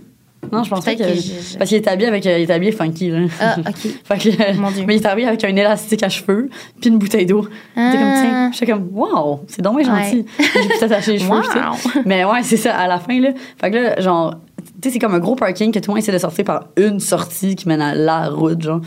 [0.53, 1.03] Non, je pensais que.
[1.03, 2.25] Que je- Parce qu'il était habillé avec.
[2.27, 3.19] euh, Il était habillé funky, là.
[3.41, 3.75] Ah, OK.
[4.05, 4.85] fait que, Mon Dieu.
[4.87, 6.49] Mais il était habillé avec un élastique à cheveux,
[6.81, 7.43] puis une bouteille d'eau.
[7.77, 8.21] J'étais comme, Ah.
[8.23, 10.25] tiens, j'étais comme, wow, c'est dommage gentil.
[10.39, 10.47] Ouais.
[10.55, 11.31] J'ai pu t'attacher les cheveux,
[11.95, 12.03] Wow.
[12.07, 13.31] Mais ouais, c'est ça, à la fin, là.
[13.61, 14.35] Fait que là, genre,
[14.81, 16.65] tu sais, c'est comme un gros parking que tout le monde essaie de sortir par
[16.77, 18.81] une sortie qui mène à la route, genre.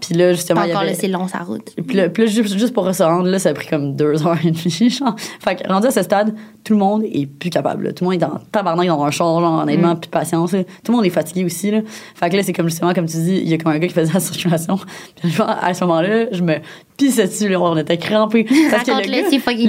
[0.00, 1.74] Puis là, justement, y Encore avait- là, c'est long, sa route.
[1.86, 4.26] puis là, puis là, juste, juste pour se rendre, là, ça a pris comme deux
[4.26, 5.14] heures et demie, genre.
[5.40, 6.34] Fait que rendu à ce stade,
[6.64, 7.84] tout le monde est plus capable.
[7.84, 7.92] là.
[7.92, 10.52] Tout le monde est dans tabarnak dans un char, genre, honnêtement, plus de patience.
[10.52, 10.64] là.
[10.84, 11.80] Tout le monde est fatigué aussi, là.
[12.14, 13.88] Fait que là, c'est comme justement, comme tu dis, il y a comme un gars
[13.88, 14.78] qui faisait la circulation.
[15.22, 16.54] Puis à ce moment-là, je me
[16.96, 17.60] pissais dessus, là.
[17.60, 18.44] On était crampés.
[18.70, 19.06] Parce que le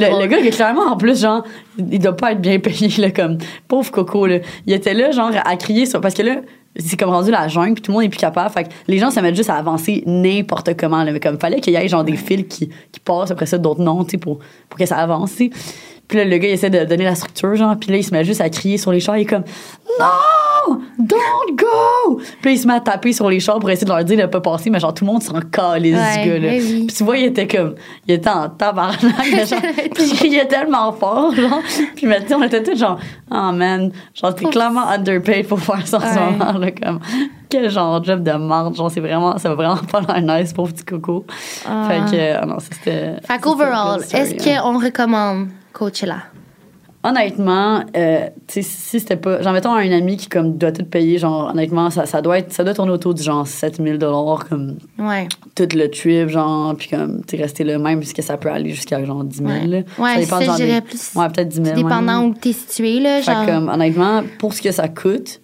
[0.08, 1.44] gars, le, gars, il est clairement, en plus, genre,
[1.78, 4.40] il doit pas être bien payé, là, comme pauvre coco, là.
[4.68, 5.71] Il était là, genre, à crier
[6.02, 6.42] Parce que là,
[6.78, 8.50] c'est comme rendu la jungle, puis tout le monde est plus capable.
[8.52, 11.04] Fait que les gens se mettent juste à avancer n'importe comment.
[11.04, 11.12] Là.
[11.12, 13.82] Mais comme fallait qu'il y ait genre des fils qui, qui passent après ça d'autres
[13.82, 15.34] noms, tu sais, pour, pour que ça avance.
[16.12, 18.12] Puis là, le gars, il essaie de donner la structure, genre, puis là, il se
[18.12, 19.18] met juste à crier sur les chars.
[19.18, 19.46] Il est comme
[20.00, 20.80] Non!
[21.00, 22.20] Don't go!
[22.42, 24.26] Puis il se met à taper sur les chars pour essayer de leur dire de
[24.32, 26.50] pas passer, mais genre, tout le monde s'en calisse, Ouais, ce gars-là.
[26.52, 26.86] oui, oui.
[26.88, 27.76] Puis tu vois, il était comme,
[28.08, 29.60] il était en tabarnak, mais genre,
[29.94, 31.60] puis il criait tellement fort, genre.
[31.96, 33.00] Puis maintenant, on était tous genre,
[33.32, 37.00] oh man, genre, t'es clairement underpaid pour faire ça en ce moment, là, comme,
[37.50, 40.54] quel genre de job de merde, genre, c'est vraiment, ça va vraiment pas l'air nice,
[40.54, 41.26] pauvre petit coco.
[41.68, 41.88] Ah.
[41.90, 43.16] Fait que, ah non, c'était.
[43.28, 46.18] Fait qu'overall, est-ce qu'on recommande Coachella?
[47.04, 48.62] Honnêtement, euh, si
[49.00, 49.42] c'était pas.
[49.42, 52.54] Genre, mettons un ami qui, comme, doit tout payer, genre, honnêtement, ça, ça doit être,
[52.54, 53.98] ça doit tourner autour du genre 7000
[54.48, 55.28] comme, Ouais.
[55.56, 59.04] tout le trip, genre, puis comme, tu resté le même, puisque ça peut aller jusqu'à
[59.04, 59.50] genre 10 000.
[59.50, 59.86] Ouais.
[59.98, 61.76] Ouais, dépend ça, genre je dirais des- plus- Ouais, peut-être 10 000.
[61.76, 62.28] Dépendant ouais.
[62.30, 63.46] où t'es situé, là, Fait genre.
[63.48, 65.42] que, comme, honnêtement, pour ce que ça coûte,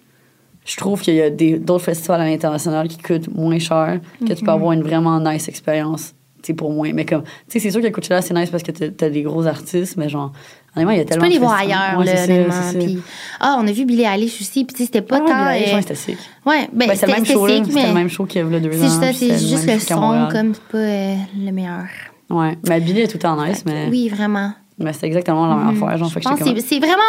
[0.64, 4.32] je trouve qu'il y a des- d'autres festivals à l'international qui coûtent moins cher, que
[4.32, 4.56] tu peux Mhm.
[4.56, 6.92] avoir une vraiment nice expérience sais, pour moins.
[6.92, 9.46] Mais comme, tu sais, c'est sûr que Coachella, c'est nice parce que t'as des gros
[9.46, 10.32] artistes, mais genre,
[10.76, 12.54] honnêtement, il y a Tu tellement peux les de voir ailleurs, Ouais, là, c'est honnêtement.
[12.72, 12.78] c'est.
[12.78, 12.98] Puis,
[13.40, 15.44] ah, on a vu Billie Eilish aussi, puis tu sais, c'était pas Ah, tant.
[15.52, 16.18] Billie Eilish, euh, c'était sick.
[16.46, 17.64] Ouais, ben, Ben, c'est le même c'était show, là.
[17.64, 18.88] C'était le même show qu'il y avait deux c'est ans.
[19.00, 21.84] c'est c'était juste le son, comme, c'est pas euh, le meilleur.
[22.30, 22.56] Ouais.
[22.68, 24.52] Mais Billy est tout temps nice, mais, Oui, vraiment.
[24.78, 25.96] mais c'était exactement la même affaire.
[25.98, 27.02] Genre, fait que c'est c'est vraiment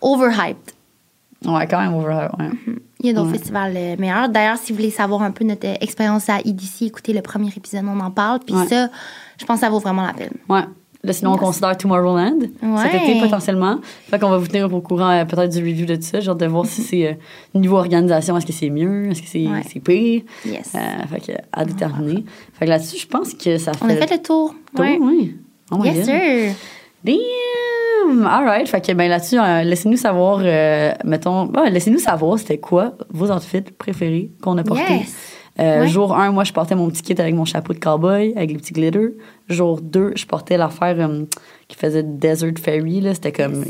[0.00, 0.72] overhyped.
[1.46, 2.48] Ouais, quand même over, ouais.
[3.04, 3.38] Il y a d'autres Ouais.
[3.38, 4.28] festivals euh, meilleurs.
[4.30, 7.50] D'ailleurs, si vous voulez savoir un peu notre euh, expérience à EDC, écoutez le premier
[7.54, 8.40] épisode, on en parle.
[8.40, 8.66] Puis Ouais.
[8.66, 8.88] ça,
[9.38, 10.32] je pense que ça vaut vraiment la peine.
[10.48, 10.62] Ouais.
[11.02, 12.38] Là, sinon, on considère Tomorrowland
[12.82, 13.78] cet été potentiellement.
[14.08, 16.16] Fait qu'on va vous tenir au courant euh, peut-être du review de tout ça.
[16.26, 17.12] Hâte de voir si c'est euh,
[17.54, 19.60] niveau organisation, est-ce que c'est mieux, est-ce que c'est Ouais.
[19.70, 20.22] c'est pire?
[20.46, 20.72] Yes.
[20.74, 20.78] Euh,
[21.10, 22.24] fait que à déterminer.
[22.54, 23.84] Fait que là-dessus, je pense que ça fait.
[23.84, 24.54] on a fait le tour.
[24.74, 24.98] tour, Ouais.
[24.98, 25.36] oui.
[25.70, 26.04] Oh Yes, God.
[26.06, 26.54] sir.
[27.04, 27.16] Damn!
[28.26, 28.68] All right.
[28.68, 33.30] Fait que ben, là-dessus, euh, laissez-nous savoir, euh, mettons, ouais, laissez-nous savoir c'était quoi vos
[33.30, 34.82] outfits préférés qu'on a portés.
[34.92, 35.14] Yes.
[35.60, 35.88] Euh, Ouais.
[35.88, 38.56] Jour 1, moi, je portais mon petit kit avec mon chapeau de cowboy, avec les
[38.56, 39.12] petits glitters.
[39.48, 41.24] Jour 2, je portais l'affaire euh,
[41.68, 43.14] qui faisait Desert Fairy, là.
[43.14, 43.64] C'était comme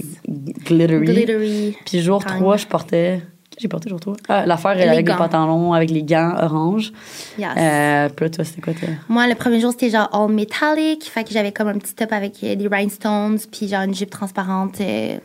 [0.67, 1.05] glittery.
[1.05, 1.77] Glittery.
[1.85, 2.39] Puis jour Tang.
[2.39, 3.21] 3, je portais.
[3.59, 4.17] J'ai porté jour 3?
[4.29, 5.17] Ah, l'affaire Les avec les gants.
[5.17, 6.93] pantalons, avec les gants orange.
[7.39, 7.49] Yes.
[7.57, 8.73] Euh, puis là, toi, c'était quoi?
[8.75, 8.89] toi?
[9.09, 11.05] Moi, le premier jour, c'était genre all metallic.
[11.05, 14.11] Fait que j'avais comme un petit top avec euh, des rhinestones, puis genre une jupe
[14.11, 15.17] transparente euh,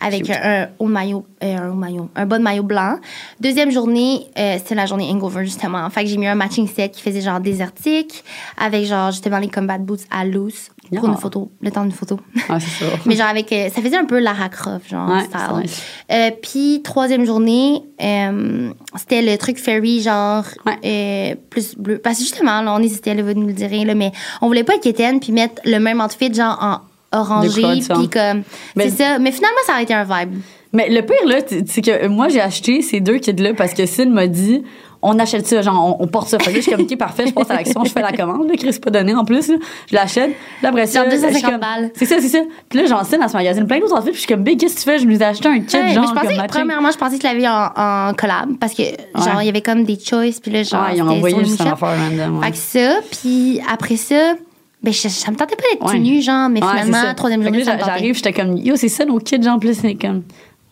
[0.00, 0.34] avec Cute.
[0.42, 2.98] un, un haut maillot, euh, un maillot, un bas de maillot blanc.
[3.40, 5.88] Deuxième journée, euh, c'était la journée hangover, justement.
[5.88, 8.22] Fait que j'ai mis un matching set qui faisait genre désertique,
[8.58, 12.18] avec genre justement les combat boots à loose pour une photo, le temps d'une photo.
[12.48, 12.90] Ah, c'est ça.
[13.06, 13.52] Mais genre avec.
[13.52, 15.70] euh, ça faisait un peu Lara Croft, genre, Ouais, style.
[16.12, 21.36] Euh, Puis, troisième journée, euh, c'était le truc fairy, genre, Ouais.
[21.50, 21.98] plus bleu.
[21.98, 24.12] Parce que justement, là, on hésitait, là, vous nous le direz, là, mais
[24.42, 28.42] on voulait pas être puis mettre le même outfit, genre, en orangé, puis comme.
[28.76, 29.18] Mais- C'est ça.
[29.18, 30.38] Mais finalement, ça a été un vibe.
[30.72, 34.08] Mais le pire, là, c'est que moi, j'ai acheté ces deux kits-là parce que Sid
[34.10, 34.64] m'a dit
[35.04, 36.38] on achète ça, genre, on, on porte ça.
[36.38, 38.48] Fait que je suis comme, OK, parfait, je passe à l'action, je fais la commande.
[38.48, 39.48] Là, Chris, pas donné en plus.
[39.48, 39.56] là.
[39.90, 40.30] Je l'achète.
[40.62, 41.90] Là, après ça, Genre je suis 250 comme- balles.
[41.94, 42.38] C'est ça, c'est ça.
[42.68, 44.10] Puis là, j'en signe à ce magazine plein d'autres outfits.
[44.10, 44.98] Puis je suis comme, Big, qu'est-ce que tu fais?
[44.98, 46.46] Je nous ai acheté un kit, Ouais, genre, mais je pensais, comme matching.
[46.48, 48.82] premièrement, je pensais que tu l'avais en, en collab parce que,
[49.14, 50.82] genre, il y avait comme des choices, puis là, genre.
[50.86, 51.68] Ouais, ils ont envoyé juste shop.
[51.68, 52.38] affaire random.
[52.38, 52.46] ouais.
[52.46, 54.34] Fait que ça, puis après ça,
[54.82, 57.64] ben, je- ça me tentait pas d'être nu, genre, mais finalement, troisième que journée.
[57.64, 60.22] J'arrive, j'étais comme, yo, c'est ça nos kits, genre, plus c'est comme.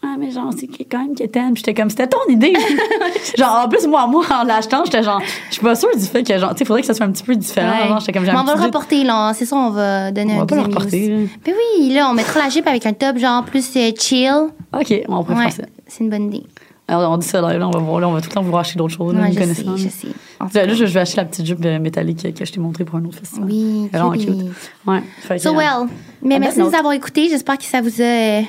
[0.05, 1.55] Ah, mais genre, c'est quand même que t'aimes.
[1.55, 2.53] Puis j'étais comme, c'était ton idée.
[3.39, 6.25] genre, en plus, moi, moi, en l'achetant, j'étais genre, je suis pas sûre du fait
[6.25, 7.83] que, genre, tu sais, faudrait que ça soit un petit peu différent.
[7.83, 7.89] Ouais.
[7.89, 9.33] Genre, j'étais comme, Mais un on va le reporter, là.
[9.35, 11.17] C'est ça, on va donner On un va pas le reporter, là.
[11.47, 14.49] Mais oui, là, on mettra la jupe avec un top, genre, plus euh, chill.
[14.73, 15.63] OK, on pourrait Ouais, faire ça.
[15.87, 16.47] c'est une bonne idée.
[16.89, 18.43] Alors, on dit ça là, là, on va voir, là, on va tout le temps
[18.43, 20.67] vous racheter d'autres choses, Ouais, je sais, je sais.
[20.67, 23.05] Là, je, vais acheter la petite jupe euh, métallique que je t'ai montrée pour un
[23.05, 23.49] autre festival.
[23.49, 24.51] Oui, Elle est vraiment cute.
[24.87, 25.39] Ouais.
[25.39, 25.89] So euh, well.
[26.23, 27.29] Mais on merci de nous avoir écoutés.
[27.29, 28.43] J'espère que ça vous a.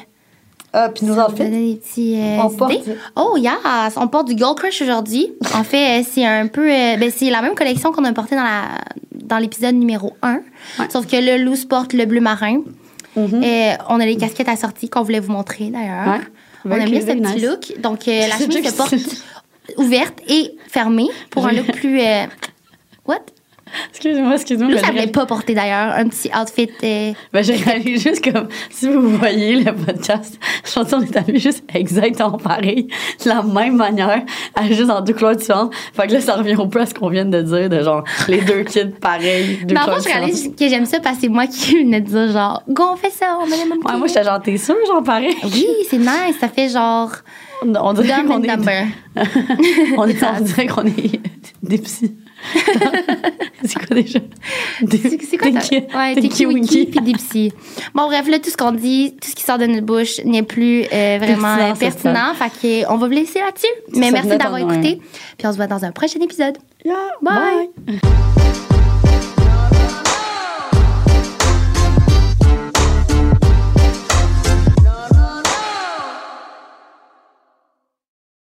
[0.75, 1.79] euh, puis nos outfits.
[2.17, 2.73] euh, On porte-.
[3.15, 3.53] Oh, yes!
[3.97, 5.31] On porte du Gold Crush aujourd'hui.
[5.53, 6.69] en fait, euh, c'est un peu.
[6.71, 8.63] euh, ben, c'est la même collection qu'on a portée dans la
[9.13, 10.33] dans l'épisode numéro 1.
[10.33, 10.41] Ouais.
[10.89, 12.61] Sauf que le loose porte le bleu marin.
[13.15, 13.43] Mhm.
[13.43, 16.07] Et on a les casquettes assorties qu'on voulait vous montrer d'ailleurs.
[16.07, 16.21] Ouais.
[16.65, 17.43] On a mis ce petit nice.
[17.43, 17.73] look.
[17.81, 18.95] Donc, euh, la chemise se porte
[19.77, 22.01] ouverte et fermée pour un look plus.
[22.01, 22.25] euh,
[23.05, 23.19] What?
[23.89, 24.73] Excusez-moi, excusez-moi.
[24.73, 26.69] Lui, ça voulait pas porter d'ailleurs un petit outfit.
[26.83, 31.15] euh, Ben, j'ai réalisé juste comme, si vous voyez le podcast, je pense qu'on est
[31.15, 32.87] habillés juste exactement pareil,
[33.23, 34.21] de la même manière,
[34.55, 35.73] à juste en deux couleurs différentes.
[35.93, 38.03] Fait que là, ça revient au peu à ce qu'on vient de dire, de genre,
[38.27, 41.29] les deux kits pareils, deux Mais en je réalise que j'aime ça parce que c'est
[41.29, 43.97] moi qui venais de dire genre, go, on fait ça, on met les mêmes Ouais,
[43.97, 45.35] moi, j'étais genre, t'es sûre, genre, pareil?
[45.43, 46.37] Oui, c'est nice.
[46.39, 47.11] Ça fait genre
[47.61, 48.51] On, on dirait qu'on est,
[49.97, 51.19] on, est, on dirait qu'on est
[51.61, 52.15] des psys.
[53.63, 54.19] c'est quoi déjà?
[54.89, 57.51] C'est quoi ki- Ouais, Tiki Wiki puis Dipsy.
[57.93, 60.43] Bon, bref, là, tout ce qu'on dit, tout ce qui sort de notre bouche n'est
[60.43, 62.33] plus euh, vraiment Pertinent, pertinent.
[62.35, 62.51] Fait
[62.83, 63.67] que, on va vous laisser là-dessus.
[63.95, 64.99] Mais ça merci d'avoir écouté.
[65.37, 66.57] Puis on se voit dans un prochain épisode.
[66.85, 67.69] Yeah, Bye.
[67.85, 67.99] bye.